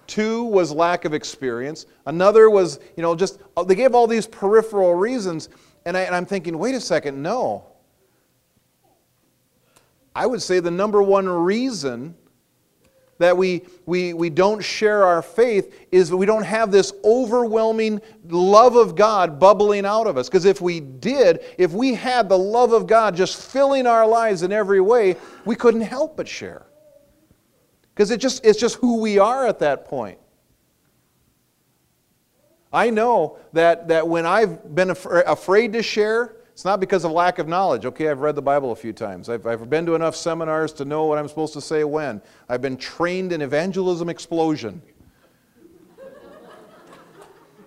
Two 0.06 0.44
was 0.44 0.72
lack 0.72 1.04
of 1.04 1.14
experience. 1.14 1.86
Another 2.06 2.50
was, 2.50 2.80
you 2.96 3.02
know, 3.02 3.14
just, 3.14 3.40
uh, 3.56 3.62
they 3.62 3.74
gave 3.74 3.94
all 3.94 4.06
these 4.06 4.26
peripheral 4.26 4.94
reasons. 4.94 5.48
And, 5.84 5.96
I, 5.96 6.04
I'm 6.06 6.26
thinking, 6.26 6.58
wait 6.58 6.74
a 6.74 6.80
second, 6.80 7.22
no. 7.22 7.64
I 10.14 10.26
would 10.26 10.42
say 10.42 10.60
the 10.60 10.70
number 10.70 11.02
one 11.02 11.28
reason 11.28 12.14
that 13.18 13.36
we, 13.36 13.62
we, 13.86 14.12
we 14.14 14.28
don't 14.28 14.62
share 14.62 15.04
our 15.04 15.22
faith 15.22 15.86
is 15.92 16.10
that 16.10 16.16
we 16.16 16.26
don't 16.26 16.42
have 16.42 16.70
this 16.72 16.92
overwhelming 17.04 18.00
love 18.28 18.76
of 18.76 18.96
God 18.96 19.38
bubbling 19.38 19.86
out 19.86 20.06
of 20.06 20.16
us. 20.16 20.28
Because 20.28 20.44
if 20.44 20.60
we 20.60 20.80
did, 20.80 21.40
if 21.56 21.72
we 21.72 21.94
had 21.94 22.28
the 22.28 22.38
love 22.38 22.72
of 22.72 22.86
God 22.86 23.14
just 23.14 23.40
filling 23.50 23.86
our 23.86 24.06
lives 24.06 24.42
in 24.42 24.52
every 24.52 24.80
way, 24.80 25.16
we 25.44 25.54
couldn't 25.54 25.82
help 25.82 26.16
but 26.16 26.26
share. 26.26 26.66
Because 27.94 28.10
it 28.10 28.18
just, 28.18 28.44
it's 28.44 28.58
just 28.58 28.76
who 28.76 29.00
we 29.00 29.18
are 29.18 29.46
at 29.46 29.58
that 29.58 29.84
point. 29.84 30.18
I 32.72 32.88
know 32.88 33.38
that, 33.52 33.88
that 33.88 34.08
when 34.08 34.24
I've 34.24 34.74
been 34.74 34.90
af- 34.90 35.06
afraid 35.06 35.74
to 35.74 35.82
share, 35.82 36.36
it's 36.52 36.64
not 36.64 36.80
because 36.80 37.04
of 37.04 37.12
lack 37.12 37.38
of 37.38 37.48
knowledge. 37.48 37.84
Okay, 37.84 38.08
I've 38.08 38.20
read 38.20 38.34
the 38.34 38.42
Bible 38.42 38.72
a 38.72 38.76
few 38.76 38.92
times. 38.92 39.28
I've, 39.28 39.46
I've 39.46 39.68
been 39.68 39.84
to 39.86 39.94
enough 39.94 40.16
seminars 40.16 40.72
to 40.74 40.84
know 40.84 41.04
what 41.04 41.18
I'm 41.18 41.28
supposed 41.28 41.52
to 41.54 41.60
say 41.60 41.84
when. 41.84 42.22
I've 42.48 42.62
been 42.62 42.76
trained 42.76 43.32
in 43.32 43.42
evangelism 43.42 44.08
explosion. 44.08 44.80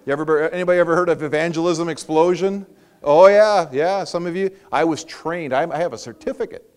You 0.05 0.13
ever, 0.13 0.49
anybody 0.49 0.79
ever 0.79 0.95
heard 0.95 1.09
of 1.09 1.23
evangelism 1.23 1.89
explosion? 1.89 2.65
Oh, 3.03 3.27
yeah, 3.27 3.67
yeah, 3.71 4.03
some 4.03 4.27
of 4.27 4.35
you. 4.35 4.51
I 4.71 4.83
was 4.83 5.03
trained, 5.03 5.53
I, 5.53 5.69
I 5.69 5.77
have 5.77 5.93
a 5.93 5.97
certificate. 5.97 6.74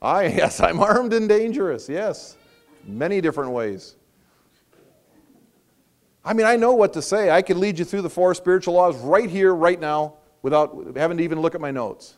I, 0.00 0.26
ah, 0.26 0.30
yes, 0.36 0.60
I'm 0.60 0.80
armed 0.80 1.12
and 1.12 1.28
dangerous, 1.28 1.88
yes, 1.88 2.36
many 2.84 3.20
different 3.20 3.50
ways. 3.50 3.96
I 6.24 6.34
mean, 6.34 6.46
I 6.46 6.56
know 6.56 6.74
what 6.74 6.92
to 6.92 7.02
say. 7.02 7.30
I 7.30 7.42
can 7.42 7.58
lead 7.58 7.78
you 7.78 7.84
through 7.84 8.02
the 8.02 8.10
four 8.10 8.34
spiritual 8.34 8.74
laws 8.74 8.96
right 8.98 9.30
here, 9.30 9.54
right 9.54 9.80
now, 9.80 10.14
without 10.42 10.94
having 10.96 11.16
to 11.18 11.24
even 11.24 11.40
look 11.40 11.54
at 11.54 11.60
my 11.60 11.70
notes. 11.70 12.16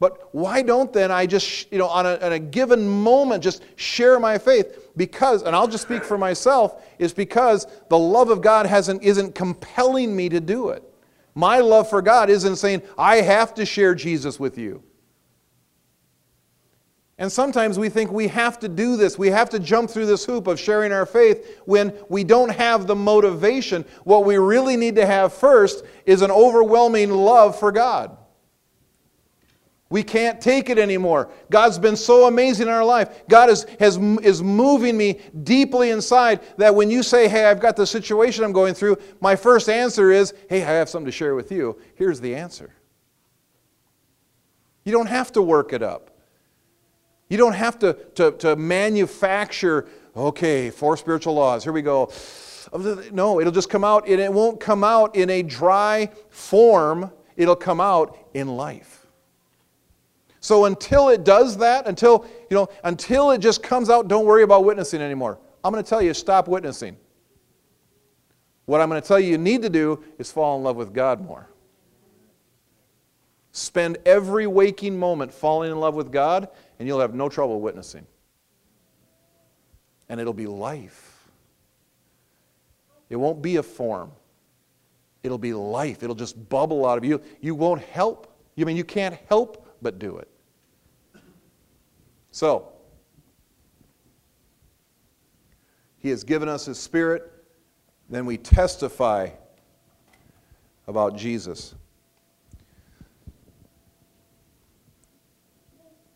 But 0.00 0.34
why 0.34 0.62
don't 0.62 0.92
then 0.92 1.10
I 1.10 1.26
just, 1.26 1.70
you 1.70 1.78
know, 1.78 1.86
on 1.86 2.04
a, 2.06 2.16
on 2.16 2.32
a 2.32 2.38
given 2.38 2.88
moment, 2.88 3.42
just 3.42 3.62
share 3.76 4.18
my 4.18 4.38
faith? 4.38 4.88
Because, 4.96 5.42
and 5.42 5.54
I'll 5.54 5.68
just 5.68 5.84
speak 5.84 6.02
for 6.02 6.18
myself, 6.18 6.82
is 6.98 7.12
because 7.12 7.66
the 7.88 7.98
love 7.98 8.30
of 8.30 8.40
God 8.42 8.66
hasn't, 8.66 9.02
isn't 9.02 9.34
compelling 9.34 10.14
me 10.14 10.28
to 10.30 10.40
do 10.40 10.70
it. 10.70 10.82
My 11.34 11.60
love 11.60 11.88
for 11.88 12.02
God 12.02 12.30
isn't 12.30 12.56
saying, 12.56 12.82
I 12.98 13.16
have 13.16 13.54
to 13.54 13.66
share 13.66 13.94
Jesus 13.94 14.40
with 14.40 14.58
you. 14.58 14.82
And 17.16 17.30
sometimes 17.30 17.78
we 17.78 17.88
think 17.88 18.10
we 18.10 18.26
have 18.28 18.58
to 18.60 18.68
do 18.68 18.96
this. 18.96 19.16
We 19.16 19.28
have 19.28 19.48
to 19.50 19.60
jump 19.60 19.88
through 19.88 20.06
this 20.06 20.24
hoop 20.24 20.48
of 20.48 20.58
sharing 20.58 20.90
our 20.90 21.06
faith 21.06 21.60
when 21.64 21.94
we 22.08 22.24
don't 22.24 22.50
have 22.50 22.88
the 22.88 22.96
motivation. 22.96 23.84
What 24.02 24.24
we 24.24 24.36
really 24.36 24.76
need 24.76 24.96
to 24.96 25.06
have 25.06 25.32
first 25.32 25.84
is 26.06 26.22
an 26.22 26.32
overwhelming 26.32 27.10
love 27.10 27.58
for 27.58 27.70
God. 27.70 28.16
We 29.90 30.02
can't 30.02 30.40
take 30.40 30.70
it 30.70 30.78
anymore. 30.78 31.30
God's 31.50 31.78
been 31.78 31.94
so 31.94 32.26
amazing 32.26 32.66
in 32.66 32.72
our 32.72 32.84
life. 32.84 33.22
God 33.28 33.48
is, 33.48 33.64
has, 33.78 33.96
is 33.96 34.42
moving 34.42 34.96
me 34.96 35.20
deeply 35.44 35.90
inside 35.90 36.40
that 36.56 36.74
when 36.74 36.90
you 36.90 37.04
say, 37.04 37.28
Hey, 37.28 37.44
I've 37.44 37.60
got 37.60 37.76
the 37.76 37.86
situation 37.86 38.42
I'm 38.42 38.52
going 38.52 38.74
through, 38.74 38.96
my 39.20 39.36
first 39.36 39.68
answer 39.68 40.10
is, 40.10 40.34
Hey, 40.48 40.64
I 40.64 40.70
have 40.70 40.88
something 40.88 41.06
to 41.06 41.12
share 41.12 41.36
with 41.36 41.52
you. 41.52 41.78
Here's 41.94 42.20
the 42.20 42.34
answer. 42.34 42.74
You 44.84 44.90
don't 44.90 45.06
have 45.06 45.30
to 45.32 45.42
work 45.42 45.72
it 45.72 45.82
up. 45.82 46.13
You 47.28 47.36
don't 47.36 47.54
have 47.54 47.78
to, 47.80 47.94
to, 48.16 48.32
to 48.32 48.56
manufacture, 48.56 49.88
okay, 50.16 50.70
four 50.70 50.96
spiritual 50.96 51.34
laws, 51.34 51.64
here 51.64 51.72
we 51.72 51.82
go. 51.82 52.10
No, 53.12 53.40
it'll 53.40 53.52
just 53.52 53.70
come 53.70 53.84
out, 53.84 54.08
and 54.08 54.20
it 54.20 54.32
won't 54.32 54.60
come 54.60 54.84
out 54.84 55.16
in 55.16 55.30
a 55.30 55.42
dry 55.42 56.10
form, 56.30 57.10
it'll 57.36 57.56
come 57.56 57.80
out 57.80 58.18
in 58.34 58.48
life. 58.48 59.06
So 60.40 60.66
until 60.66 61.08
it 61.08 61.24
does 61.24 61.56
that, 61.58 61.86
until, 61.86 62.26
you 62.50 62.54
know, 62.54 62.68
until 62.84 63.30
it 63.30 63.38
just 63.38 63.62
comes 63.62 63.88
out, 63.88 64.08
don't 64.08 64.26
worry 64.26 64.42
about 64.42 64.64
witnessing 64.64 65.00
anymore. 65.00 65.38
I'm 65.64 65.72
going 65.72 65.82
to 65.82 65.88
tell 65.88 66.02
you, 66.02 66.12
stop 66.12 66.48
witnessing. 66.48 66.98
What 68.66 68.82
I'm 68.82 68.90
going 68.90 69.00
to 69.00 69.08
tell 69.08 69.18
you 69.18 69.30
you 69.30 69.38
need 69.38 69.62
to 69.62 69.70
do 69.70 70.04
is 70.18 70.30
fall 70.30 70.58
in 70.58 70.62
love 70.62 70.76
with 70.76 70.92
God 70.92 71.26
more. 71.26 71.48
Spend 73.56 73.98
every 74.04 74.48
waking 74.48 74.98
moment 74.98 75.32
falling 75.32 75.70
in 75.70 75.78
love 75.78 75.94
with 75.94 76.10
God, 76.10 76.48
and 76.80 76.88
you'll 76.88 76.98
have 76.98 77.14
no 77.14 77.28
trouble 77.28 77.60
witnessing. 77.60 78.04
And 80.08 80.20
it'll 80.20 80.32
be 80.32 80.48
life. 80.48 81.28
It 83.08 83.14
won't 83.14 83.40
be 83.40 83.56
a 83.56 83.62
form. 83.62 84.10
It'll 85.22 85.38
be 85.38 85.54
life. 85.54 86.02
It'll 86.02 86.16
just 86.16 86.48
bubble 86.48 86.84
out 86.84 86.98
of 86.98 87.04
you. 87.04 87.22
You 87.40 87.54
won't 87.54 87.80
help. 87.80 88.36
You 88.56 88.66
mean 88.66 88.76
you 88.76 88.82
can't 88.82 89.14
help 89.28 89.64
but 89.80 90.00
do 90.00 90.16
it. 90.16 90.28
So, 92.32 92.72
He 96.00 96.08
has 96.08 96.24
given 96.24 96.48
us 96.48 96.66
His 96.66 96.80
Spirit. 96.80 97.30
Then 98.10 98.26
we 98.26 98.36
testify 98.36 99.28
about 100.88 101.16
Jesus. 101.16 101.76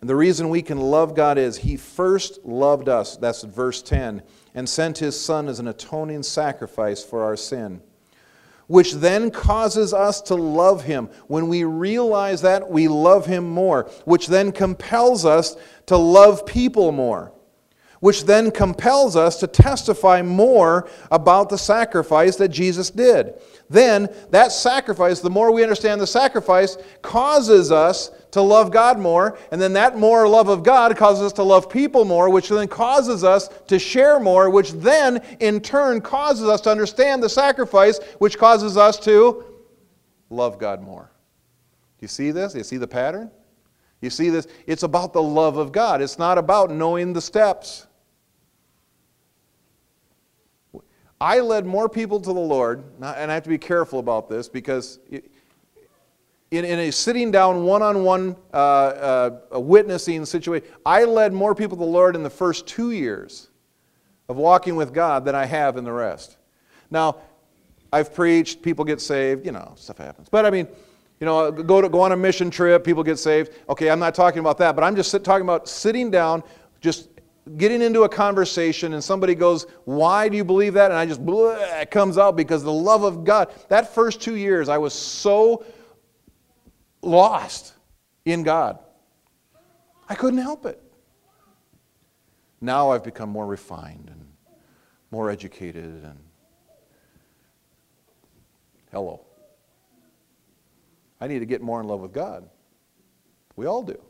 And 0.00 0.08
the 0.08 0.16
reason 0.16 0.48
we 0.48 0.62
can 0.62 0.78
love 0.78 1.14
God 1.14 1.38
is 1.38 1.58
He 1.58 1.76
first 1.76 2.44
loved 2.44 2.88
us, 2.88 3.16
that's 3.16 3.42
verse 3.42 3.82
10, 3.82 4.22
and 4.54 4.68
sent 4.68 4.98
His 4.98 5.20
Son 5.20 5.48
as 5.48 5.58
an 5.58 5.68
atoning 5.68 6.22
sacrifice 6.22 7.02
for 7.02 7.24
our 7.24 7.36
sin, 7.36 7.82
which 8.68 8.94
then 8.94 9.30
causes 9.30 9.92
us 9.92 10.20
to 10.22 10.34
love 10.34 10.84
Him. 10.84 11.08
When 11.26 11.48
we 11.48 11.64
realize 11.64 12.42
that, 12.42 12.70
we 12.70 12.86
love 12.86 13.26
Him 13.26 13.48
more, 13.48 13.84
which 14.04 14.28
then 14.28 14.52
compels 14.52 15.24
us 15.24 15.56
to 15.86 15.96
love 15.96 16.46
people 16.46 16.92
more 16.92 17.32
which 18.00 18.24
then 18.24 18.50
compels 18.50 19.16
us 19.16 19.40
to 19.40 19.46
testify 19.46 20.22
more 20.22 20.88
about 21.10 21.48
the 21.48 21.58
sacrifice 21.58 22.36
that 22.36 22.48
Jesus 22.48 22.90
did. 22.90 23.34
Then, 23.68 24.08
that 24.30 24.52
sacrifice, 24.52 25.20
the 25.20 25.30
more 25.30 25.52
we 25.52 25.62
understand 25.62 26.00
the 26.00 26.06
sacrifice, 26.06 26.78
causes 27.02 27.70
us 27.72 28.10
to 28.30 28.40
love 28.40 28.70
God 28.70 28.98
more, 28.98 29.38
and 29.50 29.60
then 29.60 29.72
that 29.74 29.98
more 29.98 30.28
love 30.28 30.48
of 30.48 30.62
God 30.62 30.96
causes 30.96 31.24
us 31.24 31.32
to 31.34 31.42
love 31.42 31.68
people 31.68 32.04
more, 32.04 32.30
which 32.30 32.48
then 32.48 32.68
causes 32.68 33.24
us 33.24 33.48
to 33.66 33.78
share 33.78 34.20
more, 34.20 34.48
which 34.50 34.72
then 34.72 35.20
in 35.40 35.60
turn 35.60 36.00
causes 36.00 36.48
us 36.48 36.60
to 36.62 36.70
understand 36.70 37.22
the 37.22 37.28
sacrifice, 37.28 37.98
which 38.18 38.38
causes 38.38 38.76
us 38.76 38.98
to 39.00 39.44
love 40.30 40.58
God 40.58 40.82
more. 40.82 41.10
Do 41.98 42.04
you 42.04 42.08
see 42.08 42.30
this? 42.30 42.54
You 42.54 42.62
see 42.62 42.76
the 42.76 42.86
pattern? 42.86 43.30
You 44.00 44.10
see 44.10 44.30
this? 44.30 44.46
It's 44.66 44.84
about 44.84 45.12
the 45.12 45.22
love 45.22 45.56
of 45.56 45.72
God. 45.72 46.00
It's 46.00 46.18
not 46.18 46.38
about 46.38 46.70
knowing 46.70 47.12
the 47.12 47.20
steps. 47.20 47.87
I 51.20 51.40
led 51.40 51.66
more 51.66 51.88
people 51.88 52.20
to 52.20 52.32
the 52.32 52.40
Lord, 52.40 52.84
and 53.00 53.30
I 53.30 53.34
have 53.34 53.42
to 53.42 53.48
be 53.48 53.58
careful 53.58 53.98
about 53.98 54.28
this 54.28 54.48
because 54.48 55.00
in, 55.10 56.64
in 56.64 56.78
a 56.78 56.90
sitting 56.92 57.30
down 57.30 57.64
one 57.64 57.82
on 57.82 58.04
one 58.04 58.36
witnessing 59.52 60.24
situation, 60.24 60.68
I 60.86 61.04
led 61.04 61.32
more 61.32 61.54
people 61.54 61.76
to 61.76 61.84
the 61.84 61.90
Lord 61.90 62.14
in 62.14 62.22
the 62.22 62.30
first 62.30 62.66
two 62.66 62.92
years 62.92 63.48
of 64.28 64.36
walking 64.36 64.76
with 64.76 64.92
God 64.92 65.24
than 65.24 65.34
I 65.34 65.46
have 65.46 65.76
in 65.76 65.84
the 65.84 65.92
rest. 65.92 66.36
Now, 66.90 67.16
I've 67.92 68.14
preached, 68.14 68.62
people 68.62 68.84
get 68.84 69.00
saved, 69.00 69.44
you 69.46 69.52
know, 69.52 69.72
stuff 69.76 69.98
happens. 69.98 70.28
But 70.28 70.44
I 70.44 70.50
mean, 70.50 70.68
you 71.20 71.24
know, 71.24 71.50
go, 71.50 71.80
to, 71.80 71.88
go 71.88 72.02
on 72.02 72.12
a 72.12 72.16
mission 72.16 72.50
trip, 72.50 72.84
people 72.84 73.02
get 73.02 73.18
saved. 73.18 73.52
Okay, 73.68 73.90
I'm 73.90 73.98
not 73.98 74.14
talking 74.14 74.38
about 74.40 74.58
that, 74.58 74.76
but 74.76 74.84
I'm 74.84 74.94
just 74.94 75.10
sit, 75.10 75.24
talking 75.24 75.44
about 75.44 75.68
sitting 75.68 76.10
down, 76.10 76.42
just 76.80 77.08
getting 77.56 77.82
into 77.82 78.02
a 78.02 78.08
conversation 78.08 78.94
and 78.94 79.02
somebody 79.02 79.34
goes, 79.34 79.66
Why 79.84 80.28
do 80.28 80.36
you 80.36 80.44
believe 80.44 80.74
that? 80.74 80.90
And 80.90 80.98
I 80.98 81.06
just, 81.06 81.20
it 81.24 81.90
comes 81.90 82.18
out 82.18 82.36
because 82.36 82.62
the 82.62 82.72
love 82.72 83.02
of 83.02 83.24
God. 83.24 83.52
That 83.68 83.94
first 83.94 84.20
two 84.20 84.36
years, 84.36 84.68
I 84.68 84.78
was 84.78 84.92
so 84.92 85.64
lost 87.02 87.74
in 88.24 88.42
God. 88.42 88.78
I 90.08 90.14
couldn't 90.14 90.40
help 90.40 90.66
it. 90.66 90.82
Now 92.60 92.90
I've 92.90 93.04
become 93.04 93.28
more 93.28 93.46
refined 93.46 94.08
and 94.10 94.26
more 95.10 95.30
educated 95.30 95.84
and 95.84 96.18
hello. 98.90 99.24
I 101.20 101.26
need 101.26 101.40
to 101.40 101.46
get 101.46 101.62
more 101.62 101.80
in 101.80 101.86
love 101.86 102.00
with 102.00 102.12
God. 102.12 102.48
We 103.56 103.66
all 103.66 103.82
do. 103.82 104.00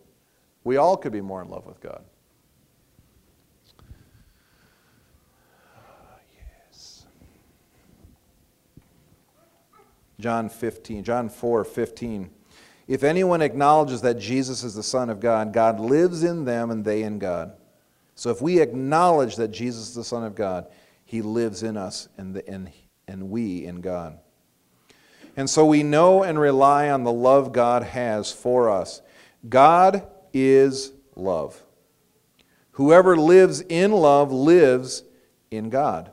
We 0.64 0.76
all 0.76 0.96
could 0.96 1.12
be 1.12 1.20
more 1.20 1.42
in 1.42 1.48
love 1.48 1.66
with 1.66 1.80
God. 1.80 2.04
John 10.20 10.48
15, 10.48 11.04
John 11.04 11.28
4, 11.28 11.64
15. 11.64 12.30
If 12.88 13.04
anyone 13.04 13.42
acknowledges 13.42 14.00
that 14.00 14.18
Jesus 14.18 14.64
is 14.64 14.74
the 14.74 14.82
Son 14.82 15.10
of 15.10 15.20
God, 15.20 15.52
God 15.52 15.78
lives 15.78 16.24
in 16.24 16.44
them 16.44 16.70
and 16.70 16.84
they 16.84 17.02
in 17.02 17.18
God. 17.18 17.52
So 18.14 18.30
if 18.30 18.42
we 18.42 18.60
acknowledge 18.60 19.36
that 19.36 19.48
Jesus 19.48 19.90
is 19.90 19.94
the 19.94 20.02
Son 20.02 20.24
of 20.24 20.34
God, 20.34 20.66
He 21.04 21.22
lives 21.22 21.62
in 21.62 21.76
us 21.76 22.08
and, 22.16 22.34
the, 22.34 22.48
and, 22.48 22.72
and 23.06 23.30
we 23.30 23.64
in 23.64 23.80
God. 23.80 24.18
And 25.36 25.48
so 25.48 25.64
we 25.64 25.84
know 25.84 26.24
and 26.24 26.40
rely 26.40 26.90
on 26.90 27.04
the 27.04 27.12
love 27.12 27.52
God 27.52 27.84
has 27.84 28.32
for 28.32 28.68
us. 28.68 29.02
God 29.48 30.04
is 30.32 30.92
love. 31.14 31.62
Whoever 32.72 33.16
lives 33.16 33.60
in 33.60 33.92
love 33.92 34.32
lives 34.32 35.04
in 35.50 35.70
God, 35.70 36.10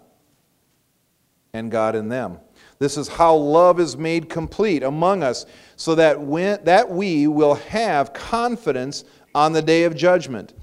and 1.54 1.72
God 1.72 1.96
in 1.96 2.10
them. 2.10 2.40
This 2.78 2.98
is 2.98 3.08
how 3.08 3.36
love 3.36 3.80
is 3.80 3.98
made 3.98 4.30
complete 4.30 4.84
among 4.84 5.24
us, 5.24 5.46
so 5.76 5.96
that, 5.96 6.20
when, 6.20 6.64
that 6.66 6.90
we 6.90 7.28
will 7.28 7.56
have 7.56 8.14
confidence 8.14 9.04
on 9.34 9.54
the 9.54 9.62
day 9.62 9.84
of 9.84 9.96
judgment. 9.96 10.54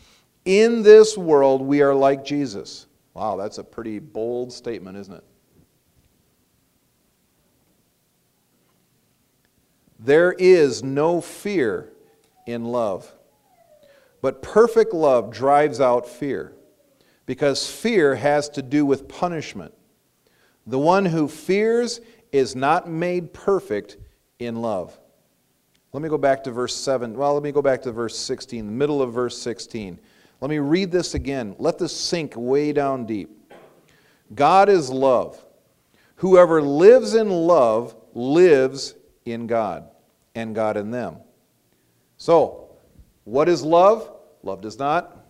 In 0.45 0.83
this 0.83 1.17
world, 1.17 1.63
we 1.63 1.83
are 1.83 1.95
like 1.95 2.25
Jesus. 2.25 2.87
Wow, 3.15 3.37
that's 3.37 3.59
a 3.59 3.65
pretty 3.65 3.99
bold 3.99 4.53
statement, 4.53 4.97
isn't 4.99 5.15
it? 5.15 5.25
There 9.99 10.33
is 10.33 10.83
no 10.83 11.21
fear 11.21 11.93
in 12.47 12.65
love. 12.65 13.13
But 14.21 14.43
perfect 14.43 14.93
love 14.95 15.33
drives 15.33 15.81
out 15.81 16.09
fear 16.09 16.53
because 17.27 17.69
fear 17.69 18.15
has 18.15 18.49
to 18.51 18.63
do 18.63 18.85
with 18.87 19.09
punishment. 19.09 19.75
The 20.67 20.79
one 20.79 21.05
who 21.05 21.29
fears 21.29 22.01
is 22.31 22.55
not 22.57 22.89
made 22.89 23.33
perfect 23.33 23.97
in 24.39 24.63
love. 24.63 24.99
Let 25.93 26.03
me 26.03 26.09
go 26.09 26.19
back 26.19 26.45
to 26.45 26.51
verse 26.51 26.75
7. 26.75 27.17
Well, 27.17 27.35
let 27.35 27.43
me 27.43 27.53
go 27.53 27.61
back 27.61 27.83
to 27.83 27.93
verse 27.93 28.19
16, 28.19 28.65
the 28.65 28.73
middle 28.73 29.03
of 29.03 29.13
verse 29.13 29.37
16. 29.39 29.99
Let 30.41 30.49
me 30.49 30.59
read 30.59 30.91
this 30.91 31.15
again. 31.15 31.55
Let 31.59 31.79
this 31.79 31.95
sink 31.95 32.33
way 32.35 32.73
down 32.73 33.05
deep. 33.05 33.31
God 34.35 34.69
is 34.69 34.91
love. 34.91 35.45
Whoever 36.17 36.63
lives 36.63 37.15
in 37.15 37.29
love 37.29 37.95
lives 38.15 38.95
in 39.25 39.47
God, 39.47 39.89
and 40.35 40.55
God 40.55 40.77
in 40.77 40.91
them. 40.91 41.17
So, 42.17 42.71
what 43.25 43.49
is 43.49 43.63
love? 43.63 44.11
Love 44.43 44.61
does 44.61 44.79
not. 44.79 45.25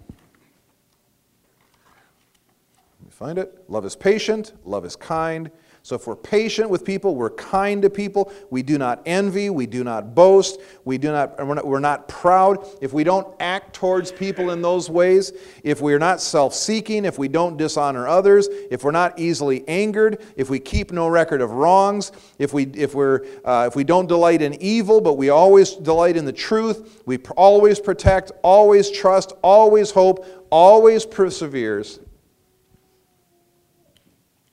Let 3.00 3.04
me 3.04 3.10
find 3.22 3.38
it. 3.38 3.56
Love 3.68 3.84
is 3.84 3.94
patient, 3.94 4.52
love 4.64 4.84
is 4.84 4.96
kind, 4.96 5.48
so 5.84 5.96
if 5.96 6.06
we're 6.06 6.16
patient 6.16 6.70
with 6.70 6.84
people, 6.84 7.16
we're 7.16 7.30
kind 7.30 7.82
to 7.82 7.90
people, 7.90 8.32
we 8.50 8.62
do 8.62 8.78
not 8.78 9.02
envy, 9.04 9.50
we 9.50 9.66
do 9.66 9.82
not 9.82 10.14
boast, 10.14 10.60
we 10.84 10.96
do 10.96 11.10
not 11.10 11.38
we're, 11.44 11.54
not, 11.54 11.66
we're 11.66 11.80
not 11.80 12.08
proud. 12.08 12.64
If 12.80 12.92
we 12.92 13.02
don't 13.02 13.26
act 13.40 13.74
towards 13.74 14.12
people 14.12 14.50
in 14.50 14.62
those 14.62 14.88
ways, 14.88 15.32
if 15.64 15.80
we're 15.80 15.98
not 15.98 16.20
self-seeking, 16.20 17.04
if 17.04 17.18
we 17.18 17.26
don't 17.26 17.56
dishonor 17.56 18.06
others, 18.06 18.48
if 18.70 18.84
we're 18.84 18.92
not 18.92 19.18
easily 19.18 19.66
angered, 19.68 20.24
if 20.36 20.50
we 20.50 20.60
keep 20.60 20.92
no 20.92 21.08
record 21.08 21.40
of 21.40 21.50
wrongs, 21.50 22.12
if 22.38 22.52
we 22.52 22.64
if 22.74 22.94
we're 22.94 23.24
uh, 23.44 23.66
if 23.68 23.74
we 23.74 23.82
don't 23.82 24.06
delight 24.06 24.40
in 24.40 24.54
evil, 24.62 25.00
but 25.00 25.14
we 25.14 25.30
always 25.30 25.72
delight 25.72 26.16
in 26.16 26.24
the 26.24 26.32
truth, 26.32 27.02
we 27.06 27.18
always 27.36 27.80
protect, 27.80 28.30
always 28.42 28.88
trust, 28.88 29.32
always 29.42 29.90
hope, 29.90 30.26
always 30.50 31.04
perseveres. 31.04 31.98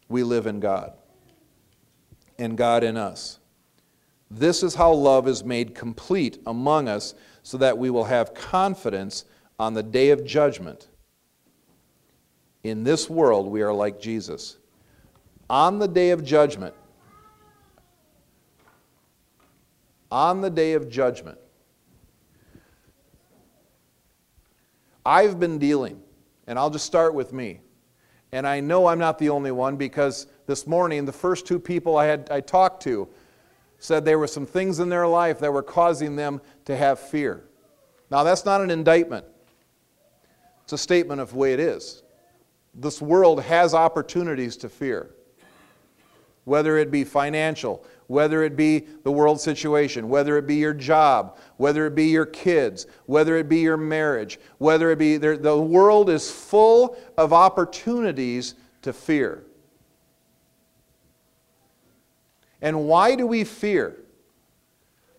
We 0.10 0.24
live 0.24 0.48
in 0.48 0.60
God 0.60 0.94
and 2.38 2.58
God 2.58 2.84
in 2.84 2.98
us. 2.98 3.40
This 4.32 4.64
is 4.64 4.76
how 4.76 4.92
love 4.92 5.28
is 5.28 5.44
made 5.44 5.74
complete 5.74 6.40
among 6.46 6.88
us 6.88 7.16
so 7.44 7.58
that 7.58 7.78
we 7.78 7.90
will 7.90 8.04
have 8.06 8.34
confidence 8.34 9.26
on 9.60 9.74
the 9.74 9.84
day 9.84 10.10
of 10.10 10.26
judgment. 10.26 10.88
In 12.64 12.84
this 12.84 13.10
world, 13.10 13.48
we 13.48 13.62
are 13.62 13.74
like 13.74 14.00
Jesus. 14.00 14.58
On 15.50 15.80
the 15.80 15.88
day 15.88 16.12
of 16.12 16.24
judgment, 16.24 16.76
on 20.12 20.42
the 20.42 20.50
day 20.50 20.74
of 20.74 20.90
judgment, 20.90 21.38
I've 25.06 25.40
been 25.40 25.58
dealing, 25.58 26.02
and 26.46 26.60
I'll 26.60 26.70
just 26.70 26.86
start 26.86 27.14
with 27.14 27.34
me. 27.34 27.62
And 28.32 28.48
I 28.48 28.60
know 28.60 28.88
I'm 28.88 29.00
not 29.00 29.18
the 29.18 29.30
only 29.30 29.52
one 29.52 29.76
because 29.76 30.28
this 30.46 30.68
morning, 30.68 31.06
the 31.06 31.12
first 31.12 31.48
two 31.48 31.60
people 31.60 31.98
I 31.98 32.06
had 32.06 32.30
I 32.32 32.42
talked 32.42 32.84
to 32.84 33.08
said 33.80 34.06
there 34.06 34.20
were 34.20 34.28
some 34.28 34.46
things 34.46 34.80
in 34.80 34.90
their 34.90 35.08
life 35.08 35.40
that 35.40 35.52
were 35.52 35.64
causing 35.64 36.16
them 36.16 36.42
to 36.66 36.76
have 36.76 37.00
fear. 37.00 37.44
Now, 38.12 38.24
that's 38.24 38.46
not 38.46 38.62
an 38.62 38.70
indictment. 38.70 39.26
It's 40.64 40.74
a 40.74 40.78
statement 40.78 41.22
of 41.22 41.32
the 41.32 41.38
way 41.38 41.54
it 41.54 41.60
is. 41.60 42.04
This 42.76 43.02
world 43.02 43.42
has 43.42 43.74
opportunities 43.74 44.58
to 44.58 44.70
fear, 44.70 45.12
whether 46.44 46.78
it 46.78 46.92
be 46.92 47.04
financial, 47.04 47.86
whether 48.10 48.42
it 48.42 48.56
be 48.56 48.80
the 49.04 49.12
world 49.12 49.40
situation, 49.40 50.10
whether 50.10 50.36
it 50.36 50.48
be 50.48 50.56
your 50.56 50.74
job, 50.74 51.38
whether 51.58 51.86
it 51.86 51.94
be 51.94 52.08
your 52.08 52.26
kids, 52.26 52.88
whether 53.06 53.38
it 53.38 53.48
be 53.48 53.60
your 53.60 53.78
marriage, 53.78 54.40
whether 54.58 54.90
it 54.90 54.98
be 54.98 55.18
the 55.18 55.56
world 55.56 56.10
is 56.10 56.30
full 56.30 56.98
of 57.20 57.32
opportunities 57.34 58.56
to 58.82 58.92
fear. 58.92 59.44
And 62.64 62.88
why 62.88 63.14
do 63.14 63.28
we 63.28 63.44
fear? 63.44 63.96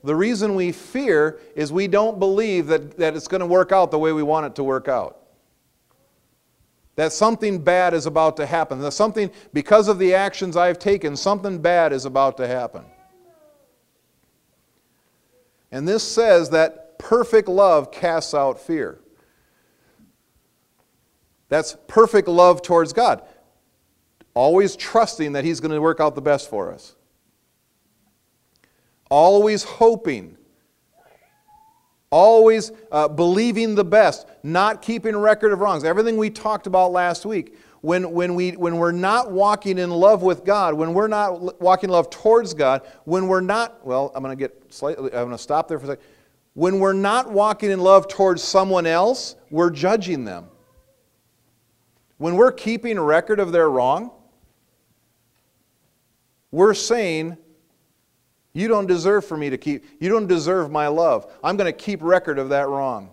The 0.03 0.17
reason 0.17 0.57
we 0.57 0.73
fear 0.73 1.39
is 1.55 1.73
we 1.73 1.87
don't 1.87 2.19
believe 2.19 2.67
that, 2.67 2.97
that 2.99 3.15
it's 3.15 3.29
going 3.29 3.41
to 3.41 3.47
work 3.47 3.71
out 3.71 3.93
the 3.93 4.01
way 4.01 4.11
we 4.13 4.25
want 4.25 4.47
it 4.47 4.57
to 4.57 4.65
work 4.65 4.89
out. 4.89 5.20
That 7.01 7.15
something 7.15 7.59
bad 7.59 7.95
is 7.95 8.05
about 8.05 8.37
to 8.37 8.45
happen. 8.45 8.79
That 8.81 8.93
something, 8.93 9.31
because 9.55 9.89
of 9.89 9.99
the 9.99 10.13
actions 10.13 10.55
I've 10.55 10.79
taken, 10.79 11.17
something 11.17 11.59
bad 11.59 11.95
is 11.95 12.05
about 12.05 12.37
to 12.37 12.47
happen. 12.47 12.85
And 15.73 15.89
this 15.89 16.07
says 16.07 16.51
that 16.51 16.99
perfect 16.99 17.49
love 17.49 17.91
casts 17.91 18.35
out 18.35 18.61
fear. 18.61 19.01
That's 21.49 21.75
perfect 21.89 22.29
love 22.29 22.61
towards 22.61 22.93
God. 22.93 23.23
Always 24.35 24.77
trusting 24.77 25.33
that 25.33 25.43
He's 25.43 25.59
going 25.59 25.73
to 25.73 25.81
work 25.81 26.01
out 26.01 26.15
the 26.15 26.21
best 26.21 26.51
for 26.51 26.71
us 26.71 26.97
always 29.11 29.65
hoping, 29.65 30.37
always 32.11 32.73
uh, 32.91 33.09
believing 33.09 33.75
the 33.75 33.85
best, 33.85 34.27
not 34.43 34.83
keeping 34.83 35.17
record 35.17 35.53
of 35.53 35.61
wrongs. 35.61 35.85
Everything 35.85 36.17
we 36.17 36.31
talked 36.31 36.67
about 36.67 36.93
last 36.93 37.25
week. 37.25 37.57
When, 37.83 38.13
when, 38.13 38.35
we, 38.35 38.51
when 38.53 38.77
we're 38.77 38.93
not 38.93 39.33
walking 39.33 39.79
in 39.79 39.89
love 39.89 40.23
with 40.23 40.45
God, 40.45 40.75
when 40.75 40.93
we're 40.93 41.09
not 41.09 41.63
walking 41.63 41.89
love 41.89 42.11
towards 42.11 42.53
God, 42.53 42.83
when 43.05 43.27
we're 43.27 43.41
not, 43.41 43.87
well, 43.87 44.13
I'm 44.15 44.23
going 44.23 44.37
to 44.37 44.39
get 44.39 44.63
slightly, 44.69 45.07
I'm 45.07 45.25
going 45.25 45.31
to 45.31 45.39
stop 45.39 45.67
there 45.67 45.79
for 45.79 45.87
a 45.87 45.89
second. 45.89 46.05
When 46.53 46.79
we're 46.79 46.93
not 46.93 47.31
walking 47.31 47.71
in 47.71 47.81
love 47.81 48.07
towards 48.07 48.43
someone 48.43 48.85
else, 48.85 49.37
we're 49.51 49.71
judging 49.71 50.27
them. 50.27 50.49
When 52.19 52.37
we're 52.37 52.53
keeping 52.53 53.01
record 53.01 53.41
of 53.41 53.51
their 53.51 53.71
wrong, 53.71 54.11
we're 56.51 56.75
saying 56.75 57.39
you 58.53 58.69
don't 58.69 58.87
deserve 58.87 59.25
for 59.25 59.37
me 59.37 59.51
to 59.51 59.59
keep, 59.59 59.85
you 60.01 60.09
don't 60.09 60.27
deserve 60.27 60.71
my 60.71 60.89
love. 60.89 61.33
I'm 61.43 61.57
going 61.57 61.73
to 61.73 61.79
keep 61.79 62.03
record 62.03 62.39
of 62.39 62.49
that 62.49 62.69
wrong. 62.69 63.11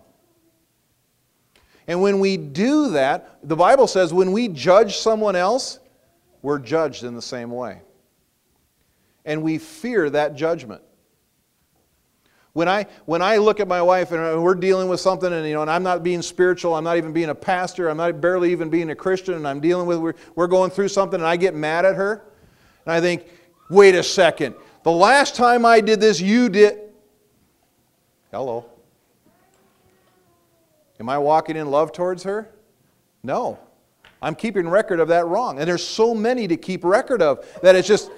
And 1.86 2.02
when 2.02 2.20
we 2.20 2.36
do 2.36 2.90
that, 2.90 3.38
the 3.42 3.56
Bible 3.56 3.86
says 3.86 4.12
when 4.12 4.32
we 4.32 4.48
judge 4.48 4.96
someone 4.96 5.36
else, 5.36 5.78
we're 6.42 6.58
judged 6.58 7.04
in 7.04 7.14
the 7.14 7.22
same 7.22 7.50
way. 7.50 7.80
And 9.24 9.42
we 9.42 9.58
fear 9.58 10.10
that 10.10 10.34
judgment. 10.34 10.82
When 12.52 12.68
I, 12.68 12.86
when 13.06 13.22
I 13.22 13.36
look 13.36 13.60
at 13.60 13.68
my 13.68 13.80
wife 13.80 14.10
and 14.10 14.42
we're 14.42 14.54
dealing 14.54 14.88
with 14.88 15.00
something 15.00 15.32
and, 15.32 15.46
you 15.46 15.54
know, 15.54 15.62
and 15.62 15.70
I'm 15.70 15.82
not 15.82 16.02
being 16.02 16.22
spiritual, 16.22 16.74
I'm 16.74 16.82
not 16.82 16.96
even 16.96 17.12
being 17.12 17.28
a 17.28 17.34
pastor, 17.34 17.88
I'm 17.88 17.96
not 17.96 18.20
barely 18.20 18.50
even 18.50 18.68
being 18.68 18.90
a 18.90 18.96
Christian, 18.96 19.34
and 19.34 19.46
I'm 19.46 19.60
dealing 19.60 19.86
with, 19.86 19.98
we're, 19.98 20.14
we're 20.34 20.46
going 20.46 20.70
through 20.70 20.88
something 20.88 21.20
and 21.20 21.26
I 21.26 21.36
get 21.36 21.54
mad 21.54 21.84
at 21.84 21.94
her, 21.94 22.24
and 22.84 22.92
I 22.92 23.00
think, 23.00 23.26
wait 23.70 23.94
a 23.94 24.02
second, 24.02 24.56
the 24.88 24.94
last 24.94 25.34
time 25.34 25.66
I 25.66 25.82
did 25.82 26.00
this, 26.00 26.18
you 26.18 26.48
did. 26.48 26.78
Hello. 28.32 28.64
Am 30.98 31.10
I 31.10 31.18
walking 31.18 31.56
in 31.56 31.70
love 31.70 31.92
towards 31.92 32.22
her? 32.22 32.48
No. 33.22 33.58
I'm 34.22 34.34
keeping 34.34 34.66
record 34.66 34.98
of 34.98 35.08
that 35.08 35.26
wrong. 35.26 35.58
And 35.58 35.68
there's 35.68 35.86
so 35.86 36.14
many 36.14 36.48
to 36.48 36.56
keep 36.56 36.84
record 36.84 37.20
of 37.20 37.46
that 37.60 37.76
it's 37.76 37.86
just. 37.86 38.10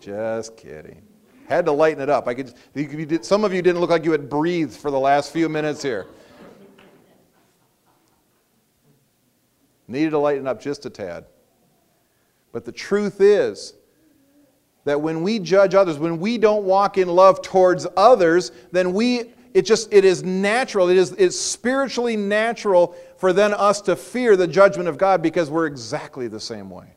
just 0.00 0.58
kidding. 0.58 1.00
Had 1.48 1.64
to 1.64 1.72
lighten 1.72 2.02
it 2.02 2.10
up. 2.10 2.28
I 2.28 2.34
could, 2.34 2.52
did, 2.74 3.24
some 3.24 3.42
of 3.44 3.54
you 3.54 3.62
didn't 3.62 3.80
look 3.80 3.88
like 3.88 4.04
you 4.04 4.12
had 4.12 4.28
breathed 4.28 4.74
for 4.74 4.90
the 4.90 5.00
last 5.00 5.32
few 5.32 5.48
minutes 5.48 5.82
here. 5.82 6.06
Needed 9.88 10.10
to 10.10 10.18
lighten 10.18 10.46
up 10.46 10.60
just 10.60 10.84
a 10.84 10.90
tad. 10.90 11.24
But 12.52 12.64
the 12.64 12.72
truth 12.72 13.20
is 13.20 13.74
that 14.84 15.00
when 15.00 15.22
we 15.22 15.38
judge 15.38 15.74
others, 15.74 15.98
when 15.98 16.18
we 16.18 16.38
don't 16.38 16.64
walk 16.64 16.98
in 16.98 17.08
love 17.08 17.42
towards 17.42 17.86
others, 17.96 18.50
then 18.72 18.92
we 18.92 19.32
it 19.52 19.62
just 19.62 19.92
it 19.92 20.04
is 20.04 20.22
natural 20.22 20.88
it 20.88 20.96
is 20.96 21.10
it's 21.12 21.38
spiritually 21.38 22.16
natural 22.16 22.94
for 23.16 23.32
then 23.32 23.52
us 23.52 23.80
to 23.80 23.96
fear 23.96 24.36
the 24.36 24.46
judgment 24.46 24.88
of 24.88 24.96
god 24.96 25.20
because 25.22 25.50
we're 25.50 25.66
exactly 25.66 26.28
the 26.28 26.38
same 26.38 26.70
way. 26.70 26.94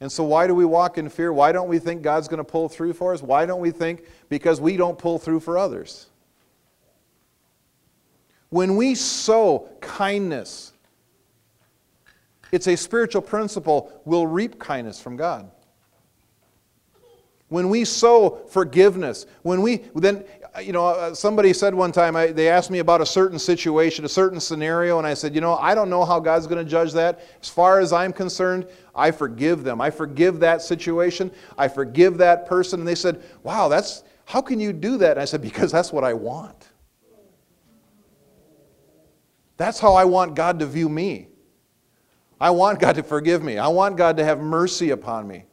And 0.00 0.12
so 0.12 0.24
why 0.24 0.46
do 0.46 0.54
we 0.54 0.64
walk 0.64 0.98
in 0.98 1.08
fear? 1.08 1.32
Why 1.32 1.52
don't 1.52 1.68
we 1.68 1.78
think 1.78 2.02
god's 2.02 2.28
going 2.28 2.38
to 2.38 2.44
pull 2.44 2.68
through 2.68 2.92
for 2.92 3.14
us? 3.14 3.22
Why 3.22 3.46
don't 3.46 3.60
we 3.60 3.70
think 3.70 4.04
because 4.28 4.60
we 4.60 4.76
don't 4.76 4.98
pull 4.98 5.18
through 5.18 5.40
for 5.40 5.56
others. 5.56 6.06
When 8.50 8.76
we 8.76 8.94
sow 8.94 9.68
kindness, 9.80 10.72
it's 12.56 12.66
a 12.66 12.76
spiritual 12.76 13.22
principle, 13.22 13.92
we'll 14.04 14.26
reap 14.26 14.58
kindness 14.58 15.00
from 15.00 15.16
God. 15.16 15.50
When 17.48 17.68
we 17.68 17.84
sow 17.84 18.40
forgiveness, 18.48 19.26
when 19.42 19.62
we 19.62 19.84
then, 19.94 20.24
you 20.60 20.72
know, 20.72 20.86
uh, 20.86 21.14
somebody 21.14 21.52
said 21.52 21.74
one 21.74 21.92
time, 21.92 22.16
I, 22.16 22.28
they 22.28 22.48
asked 22.48 22.70
me 22.72 22.80
about 22.80 23.00
a 23.00 23.06
certain 23.06 23.38
situation, 23.38 24.04
a 24.04 24.08
certain 24.08 24.40
scenario, 24.40 24.98
and 24.98 25.06
I 25.06 25.14
said, 25.14 25.34
you 25.34 25.40
know, 25.40 25.54
I 25.56 25.74
don't 25.74 25.90
know 25.90 26.04
how 26.04 26.18
God's 26.18 26.46
going 26.46 26.64
to 26.64 26.68
judge 26.68 26.92
that. 26.94 27.20
As 27.40 27.48
far 27.48 27.78
as 27.78 27.92
I'm 27.92 28.12
concerned, 28.12 28.66
I 28.94 29.10
forgive 29.10 29.62
them. 29.62 29.80
I 29.80 29.90
forgive 29.90 30.40
that 30.40 30.62
situation. 30.62 31.30
I 31.56 31.68
forgive 31.68 32.18
that 32.18 32.46
person. 32.46 32.80
And 32.80 32.88
they 32.88 32.96
said, 32.96 33.22
wow, 33.44 33.68
that's, 33.68 34.02
how 34.24 34.40
can 34.40 34.58
you 34.58 34.72
do 34.72 34.96
that? 34.96 35.12
And 35.12 35.20
I 35.20 35.26
said, 35.26 35.42
because 35.42 35.70
that's 35.70 35.92
what 35.92 36.02
I 36.02 36.14
want. 36.14 36.68
That's 39.56 39.78
how 39.78 39.94
I 39.94 40.04
want 40.04 40.34
God 40.34 40.58
to 40.58 40.66
view 40.66 40.88
me. 40.88 41.28
I 42.40 42.50
want 42.50 42.80
God 42.80 42.96
to 42.96 43.02
forgive 43.02 43.42
me. 43.42 43.58
I 43.58 43.68
want 43.68 43.96
God 43.96 44.18
to 44.18 44.24
have 44.24 44.40
mercy 44.40 44.90
upon 44.90 45.26
me. 45.26 45.44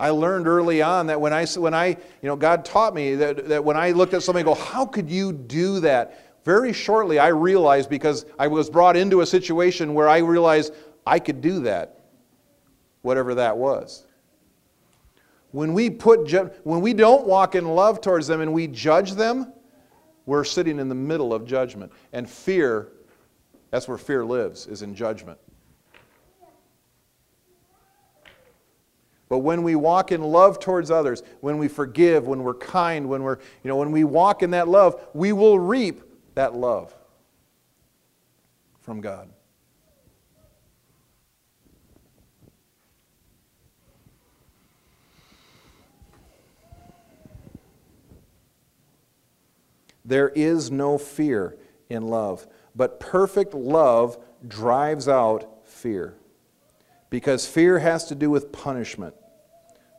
I 0.00 0.10
learned 0.10 0.46
early 0.46 0.80
on 0.80 1.08
that 1.08 1.20
when 1.20 1.32
I, 1.32 1.44
when 1.46 1.74
I, 1.74 1.88
you 1.88 1.96
know, 2.22 2.36
God 2.36 2.64
taught 2.64 2.94
me 2.94 3.16
that, 3.16 3.48
that 3.48 3.64
when 3.64 3.76
I 3.76 3.90
looked 3.90 4.14
at 4.14 4.22
something, 4.22 4.44
go, 4.44 4.54
how 4.54 4.86
could 4.86 5.10
you 5.10 5.32
do 5.32 5.80
that? 5.80 6.44
Very 6.44 6.72
shortly, 6.72 7.18
I 7.18 7.28
realized 7.28 7.90
because 7.90 8.24
I 8.38 8.46
was 8.46 8.70
brought 8.70 8.96
into 8.96 9.22
a 9.22 9.26
situation 9.26 9.94
where 9.94 10.08
I 10.08 10.18
realized 10.18 10.72
I 11.04 11.18
could 11.18 11.40
do 11.40 11.60
that, 11.60 12.00
whatever 13.02 13.34
that 13.34 13.56
was. 13.56 14.06
When 15.50 15.72
we 15.72 15.90
put, 15.90 16.30
when 16.62 16.80
we 16.80 16.94
don't 16.94 17.26
walk 17.26 17.54
in 17.54 17.66
love 17.66 18.00
towards 18.00 18.26
them 18.28 18.40
and 18.40 18.52
we 18.52 18.68
judge 18.68 19.12
them, 19.12 19.52
we're 20.28 20.44
sitting 20.44 20.78
in 20.78 20.90
the 20.90 20.94
middle 20.94 21.32
of 21.32 21.46
judgment. 21.46 21.90
And 22.12 22.28
fear, 22.28 22.88
that's 23.70 23.88
where 23.88 23.96
fear 23.96 24.26
lives, 24.26 24.66
is 24.66 24.82
in 24.82 24.94
judgment. 24.94 25.38
But 29.30 29.38
when 29.38 29.62
we 29.62 29.74
walk 29.74 30.12
in 30.12 30.22
love 30.22 30.60
towards 30.60 30.90
others, 30.90 31.22
when 31.40 31.56
we 31.56 31.66
forgive, 31.66 32.26
when 32.26 32.42
we're 32.42 32.52
kind, 32.52 33.08
when 33.08 33.22
we're, 33.22 33.38
you 33.62 33.68
know, 33.68 33.76
when 33.76 33.90
we 33.90 34.04
walk 34.04 34.42
in 34.42 34.50
that 34.50 34.68
love, 34.68 35.02
we 35.14 35.32
will 35.32 35.58
reap 35.58 36.02
that 36.34 36.54
love 36.54 36.94
from 38.82 39.00
God. 39.00 39.30
There 50.08 50.30
is 50.30 50.70
no 50.70 50.96
fear 50.96 51.54
in 51.90 52.08
love, 52.08 52.46
but 52.74 52.98
perfect 52.98 53.52
love 53.52 54.18
drives 54.46 55.06
out 55.06 55.68
fear. 55.68 56.14
Because 57.10 57.46
fear 57.46 57.78
has 57.78 58.06
to 58.06 58.14
do 58.14 58.30
with 58.30 58.50
punishment. 58.50 59.14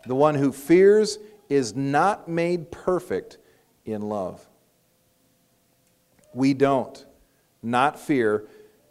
The 0.07 0.15
one 0.15 0.33
who 0.33 0.51
fears 0.51 1.19
is 1.47 1.75
not 1.75 2.27
made 2.27 2.71
perfect 2.71 3.37
in 3.85 4.01
love. 4.01 4.47
We 6.33 6.55
don't 6.55 7.05
not 7.61 7.99
fear 7.99 8.45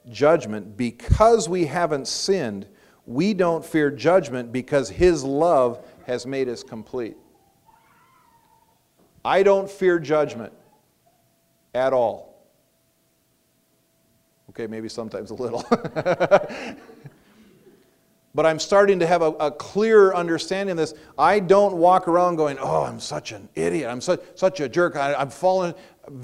judgment 0.08 0.76
because 0.76 1.48
we 1.48 1.64
haven't 1.64 2.06
sinned. 2.06 2.68
We 3.06 3.34
don't 3.34 3.64
fear 3.64 3.90
judgment 3.90 4.52
because 4.52 4.88
His 4.88 5.24
love 5.24 5.84
has 6.06 6.26
made 6.26 6.48
us 6.48 6.62
complete. 6.62 7.16
I 9.24 9.42
don't 9.42 9.68
fear 9.68 9.98
judgment 9.98 10.52
at 11.74 11.92
all. 11.92 12.28
Okay, 14.50 14.66
maybe 14.66 14.88
sometimes 14.88 15.30
a 15.30 15.34
little. 15.34 15.64
but 18.34 18.46
I'm 18.46 18.58
starting 18.58 18.98
to 19.00 19.06
have 19.06 19.22
a, 19.22 19.32
a, 19.32 19.50
clearer 19.50 20.16
understanding 20.16 20.72
of 20.72 20.78
this. 20.78 20.94
I 21.18 21.38
don't 21.38 21.76
walk 21.76 22.08
around 22.08 22.36
going, 22.36 22.58
oh, 22.58 22.82
I'm 22.82 22.98
such 22.98 23.32
an 23.32 23.48
idiot. 23.54 23.90
I'm 23.90 24.00
such, 24.00 24.20
such 24.34 24.60
a 24.60 24.68
jerk. 24.68 24.96
I, 24.96 25.20
am 25.20 25.30
falling. 25.30 25.74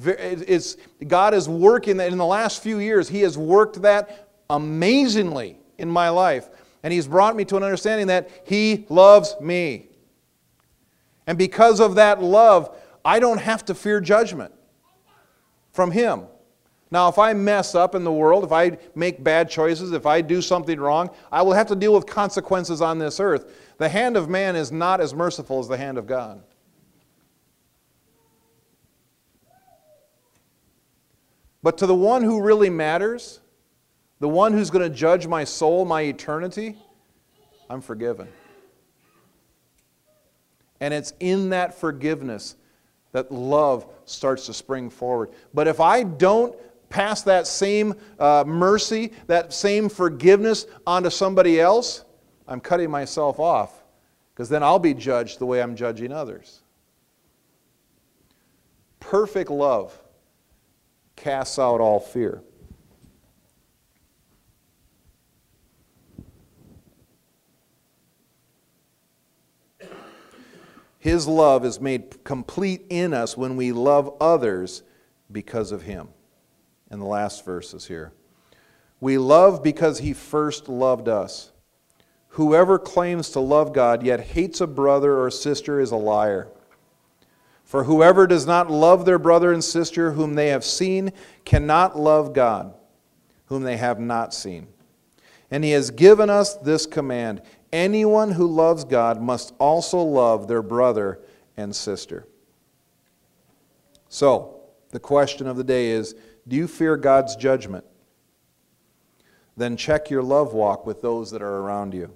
It's, 0.04 0.76
God 1.07 1.35
is 1.35 1.48
working 1.48 1.98
that 1.98 2.11
in 2.11 2.18
the 2.18 2.26
last 2.26 2.62
few 2.62 2.78
years. 2.78 3.09
He 3.09 3.20
has 3.20 3.37
worked 3.37 3.83
that 3.83 4.30
amazingly 4.48 5.59
in 5.78 5.88
my 5.88 6.09
life. 6.09 6.48
And 6.83 6.92
He's 6.92 7.07
brought 7.07 7.37
me 7.37 7.44
to 7.46 7.57
an 7.57 7.62
understanding 7.62 8.07
that 8.09 8.30
He 8.44 8.87
loves 8.88 9.37
me. 9.40 9.88
And 11.26 11.38
because 11.38 11.80
of 11.80 11.94
that 11.96 12.22
love, 12.22 12.76
I 13.04 13.18
don't 13.18 13.38
have 13.38 13.64
to 13.66 13.74
fear 13.74 14.00
judgment 14.00 14.52
from 15.74 15.90
Him. 15.90 16.22
Now, 16.90 17.08
if 17.08 17.18
I 17.18 17.32
mess 17.32 17.74
up 17.74 17.96
in 17.96 18.04
the 18.04 18.12
world, 18.12 18.44
if 18.44 18.52
I 18.52 18.78
make 18.94 19.22
bad 19.24 19.50
choices, 19.50 19.90
if 19.90 20.06
I 20.06 20.20
do 20.20 20.40
something 20.40 20.78
wrong, 20.78 21.10
I 21.32 21.42
will 21.42 21.52
have 21.52 21.66
to 21.66 21.74
deal 21.74 21.92
with 21.92 22.06
consequences 22.06 22.80
on 22.80 23.00
this 23.00 23.18
earth. 23.18 23.52
The 23.78 23.88
hand 23.88 24.16
of 24.16 24.28
man 24.28 24.54
is 24.54 24.70
not 24.70 25.00
as 25.00 25.12
merciful 25.12 25.58
as 25.58 25.66
the 25.66 25.76
hand 25.76 25.98
of 25.98 26.06
God. 26.06 26.44
But 31.64 31.78
to 31.78 31.87
the 31.87 31.94
one 31.94 32.22
who 32.22 32.40
really 32.40 32.70
matters, 32.70 33.40
the 34.20 34.28
one 34.28 34.52
who's 34.52 34.70
going 34.70 34.88
to 34.88 34.96
judge 34.96 35.26
my 35.26 35.42
soul, 35.42 35.84
my 35.84 36.02
eternity, 36.02 36.78
I'm 37.68 37.80
forgiven. 37.80 38.28
And 40.78 40.94
it's 40.94 41.12
in 41.18 41.50
that 41.50 41.74
forgiveness 41.74 42.54
that 43.14 43.31
love 43.31 43.87
starts 44.07 44.46
to 44.46 44.53
spring 44.53 44.90
forward. 44.90 45.31
But 45.55 45.68
if 45.68 45.81
I 45.81 46.03
don't 46.03 46.55
pass 46.90 47.22
that 47.22 47.46
same 47.46 47.94
uh, 48.18 48.42
mercy, 48.44 49.12
that 49.29 49.53
same 49.53 49.88
forgiveness 49.88 50.66
onto 50.85 51.11
somebody 51.11 51.61
else, 51.61 52.05
I'm 52.48 52.61
cutting 52.61 52.90
myself 52.90 53.38
off 53.38 53.85
because 54.35 54.48
then 54.48 54.64
I'll 54.64 54.81
be 54.81 54.94
judged 54.94 55.38
the 55.38 55.46
way 55.46 55.62
I'm 55.62 55.77
judging 55.77 56.11
others. 56.11 56.61
Perfect 58.98 59.48
love 59.48 59.96
casts 61.14 61.57
out 61.59 61.81
all 61.81 62.00
fear. 62.00 62.42
His 71.05 71.29
love 71.29 71.67
is 71.67 71.83
made 71.83 72.25
complete 72.25 72.87
in 72.88 73.12
us 73.12 73.37
when 73.37 73.59
we 73.59 73.73
love 73.73 74.17
others 74.23 74.83
because 75.31 75.71
of 75.71 75.83
Him. 75.83 76.09
And 76.90 76.99
the 76.99 77.05
last 77.05 77.45
verse 77.45 77.75
is 77.75 77.85
here. 77.85 78.14
We 79.01 79.19
love 79.19 79.62
because 79.62 79.99
He 79.99 80.14
first 80.14 80.67
loved 80.67 81.07
us. 81.07 81.53
Whoever 82.29 82.79
claims 82.79 83.29
to 83.33 83.40
love 83.40 83.75
God 83.75 84.03
yet 84.03 84.19
hates 84.19 84.62
a 84.62 84.67
brother 84.67 85.21
or 85.21 85.31
sister 85.31 85.79
is 85.79 85.90
a 85.90 85.97
liar. 85.97 86.49
For 87.64 87.85
whoever 87.85 88.27
does 88.27 88.47
not 88.47 88.71
love 88.71 89.05
their 89.05 89.19
brother 89.19 89.53
and 89.53 89.62
sister 89.62 90.12
whom 90.12 90.33
they 90.33 90.49
have 90.49 90.64
seen 90.64 91.12
cannot 91.45 91.99
love 91.99 92.33
God, 92.33 92.73
whom 93.49 93.62
they 93.62 93.77
have 93.77 94.01
not 94.01 94.33
seen. 94.33 94.69
And 95.51 95.64
He 95.64 95.73
has 95.73 95.90
given 95.90 96.31
us 96.31 96.55
this 96.57 96.87
command 96.87 97.43
Anyone 97.74 98.30
who 98.30 98.46
loves 98.46 98.84
God 98.84 99.20
must 99.20 99.52
also 99.58 99.98
love 99.98 100.46
their 100.46 100.62
brother 100.62 101.18
and 101.56 101.74
sister. 101.74 102.28
So, 104.08 104.60
the 104.90 105.00
question 105.00 105.48
of 105.48 105.56
the 105.56 105.64
day 105.64 105.90
is 105.90 106.14
Do 106.46 106.54
you 106.54 106.68
fear 106.68 106.96
God's 106.96 107.34
judgment? 107.34 107.84
Then 109.56 109.76
check 109.76 110.08
your 110.08 110.22
love 110.22 110.54
walk 110.54 110.87
with 110.87 111.02
those 111.02 111.32
that 111.32 111.42
are 111.42 111.56
around 111.62 111.94
you. 111.94 112.14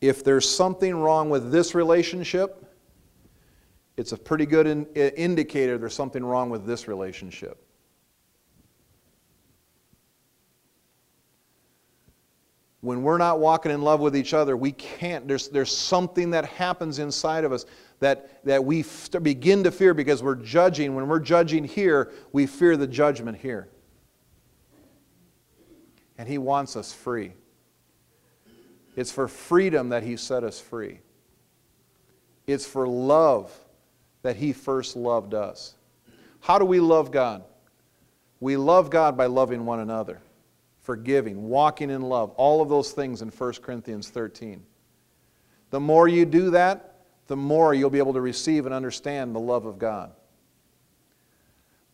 If 0.00 0.22
there's 0.22 0.48
something 0.48 0.94
wrong 0.94 1.30
with 1.30 1.50
this 1.50 1.74
relationship, 1.74 2.64
it's 3.96 4.12
a 4.12 4.16
pretty 4.16 4.46
good 4.46 4.68
in, 4.68 4.86
indicator 4.94 5.78
there's 5.78 5.94
something 5.94 6.24
wrong 6.24 6.48
with 6.48 6.64
this 6.64 6.86
relationship. 6.86 7.63
When 12.84 13.02
we're 13.02 13.16
not 13.16 13.40
walking 13.40 13.72
in 13.72 13.80
love 13.80 14.00
with 14.00 14.14
each 14.14 14.34
other, 14.34 14.58
we 14.58 14.70
can't. 14.72 15.26
There's, 15.26 15.48
there's 15.48 15.74
something 15.74 16.30
that 16.32 16.44
happens 16.44 16.98
inside 16.98 17.44
of 17.44 17.50
us 17.50 17.64
that, 18.00 18.44
that 18.44 18.62
we 18.62 18.84
begin 19.22 19.64
to 19.64 19.70
fear 19.70 19.94
because 19.94 20.22
we're 20.22 20.34
judging. 20.34 20.94
When 20.94 21.08
we're 21.08 21.20
judging 21.20 21.64
here, 21.64 22.12
we 22.32 22.44
fear 22.44 22.76
the 22.76 22.86
judgment 22.86 23.38
here. 23.38 23.68
And 26.18 26.28
He 26.28 26.36
wants 26.36 26.76
us 26.76 26.92
free. 26.92 27.32
It's 28.96 29.10
for 29.10 29.28
freedom 29.28 29.88
that 29.88 30.02
He 30.02 30.18
set 30.18 30.44
us 30.44 30.60
free. 30.60 31.00
It's 32.46 32.66
for 32.66 32.86
love 32.86 33.50
that 34.20 34.36
He 34.36 34.52
first 34.52 34.94
loved 34.94 35.32
us. 35.32 35.74
How 36.40 36.58
do 36.58 36.66
we 36.66 36.80
love 36.80 37.10
God? 37.10 37.44
We 38.40 38.58
love 38.58 38.90
God 38.90 39.16
by 39.16 39.24
loving 39.24 39.64
one 39.64 39.80
another 39.80 40.20
forgiving, 40.84 41.48
walking 41.48 41.90
in 41.90 42.02
love, 42.02 42.30
all 42.32 42.60
of 42.60 42.68
those 42.68 42.92
things 42.92 43.22
in 43.22 43.28
1 43.28 43.52
Corinthians 43.62 44.10
13. 44.10 44.62
The 45.70 45.80
more 45.80 46.06
you 46.06 46.26
do 46.26 46.50
that, 46.50 47.06
the 47.26 47.36
more 47.36 47.72
you'll 47.72 47.90
be 47.90 47.98
able 47.98 48.12
to 48.12 48.20
receive 48.20 48.66
and 48.66 48.74
understand 48.74 49.34
the 49.34 49.40
love 49.40 49.64
of 49.64 49.78
God. 49.78 50.12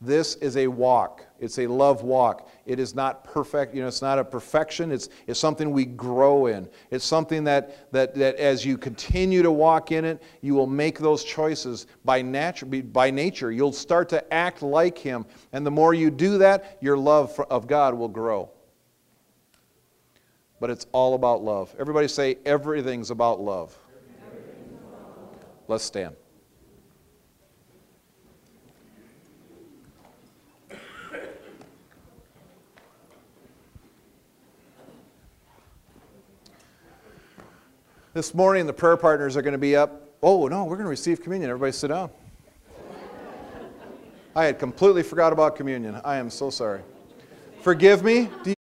This 0.00 0.34
is 0.36 0.56
a 0.56 0.66
walk. 0.66 1.24
It's 1.38 1.58
a 1.58 1.66
love 1.68 2.02
walk. 2.02 2.50
It 2.66 2.80
is 2.80 2.94
not 2.94 3.22
perfect, 3.22 3.74
you 3.74 3.82
know, 3.82 3.86
it's 3.86 4.02
not 4.02 4.18
a 4.18 4.24
perfection. 4.24 4.90
It's, 4.90 5.08
it's 5.28 5.38
something 5.38 5.70
we 5.70 5.84
grow 5.84 6.46
in. 6.46 6.68
It's 6.90 7.04
something 7.04 7.44
that, 7.44 7.92
that, 7.92 8.14
that 8.16 8.36
as 8.36 8.64
you 8.64 8.76
continue 8.76 9.42
to 9.42 9.52
walk 9.52 9.92
in 9.92 10.04
it, 10.04 10.20
you 10.40 10.54
will 10.54 10.66
make 10.66 10.98
those 10.98 11.22
choices 11.22 11.86
by, 12.04 12.22
natu- 12.22 12.92
by 12.92 13.10
nature. 13.10 13.52
You'll 13.52 13.72
start 13.72 14.08
to 14.08 14.34
act 14.34 14.62
like 14.62 14.98
Him. 14.98 15.26
And 15.52 15.64
the 15.64 15.70
more 15.70 15.94
you 15.94 16.10
do 16.10 16.38
that, 16.38 16.78
your 16.80 16.96
love 16.96 17.34
for, 17.36 17.44
of 17.46 17.68
God 17.68 17.94
will 17.94 18.08
grow. 18.08 18.50
But 20.60 20.70
it's 20.70 20.86
all 20.92 21.14
about 21.14 21.42
love. 21.42 21.74
Everybody 21.78 22.06
say, 22.06 22.36
everything's 22.44 23.10
about 23.10 23.40
love. 23.40 23.76
Let's 25.66 25.84
stand. 25.84 26.14
This 38.12 38.34
morning, 38.34 38.66
the 38.66 38.72
prayer 38.72 38.96
partners 38.96 39.36
are 39.36 39.42
going 39.42 39.52
to 39.52 39.58
be 39.58 39.76
up. 39.76 40.08
Oh, 40.20 40.48
no, 40.48 40.64
we're 40.64 40.74
going 40.74 40.84
to 40.84 40.90
receive 40.90 41.22
communion. 41.22 41.48
Everybody 41.48 41.72
sit 41.72 41.88
down. 41.88 42.10
I 44.34 44.44
had 44.44 44.58
completely 44.58 45.04
forgot 45.04 45.32
about 45.32 45.56
communion. 45.56 46.00
I 46.04 46.16
am 46.16 46.28
so 46.28 46.50
sorry. 46.50 46.82
Forgive 47.62 48.02
me. 48.02 48.28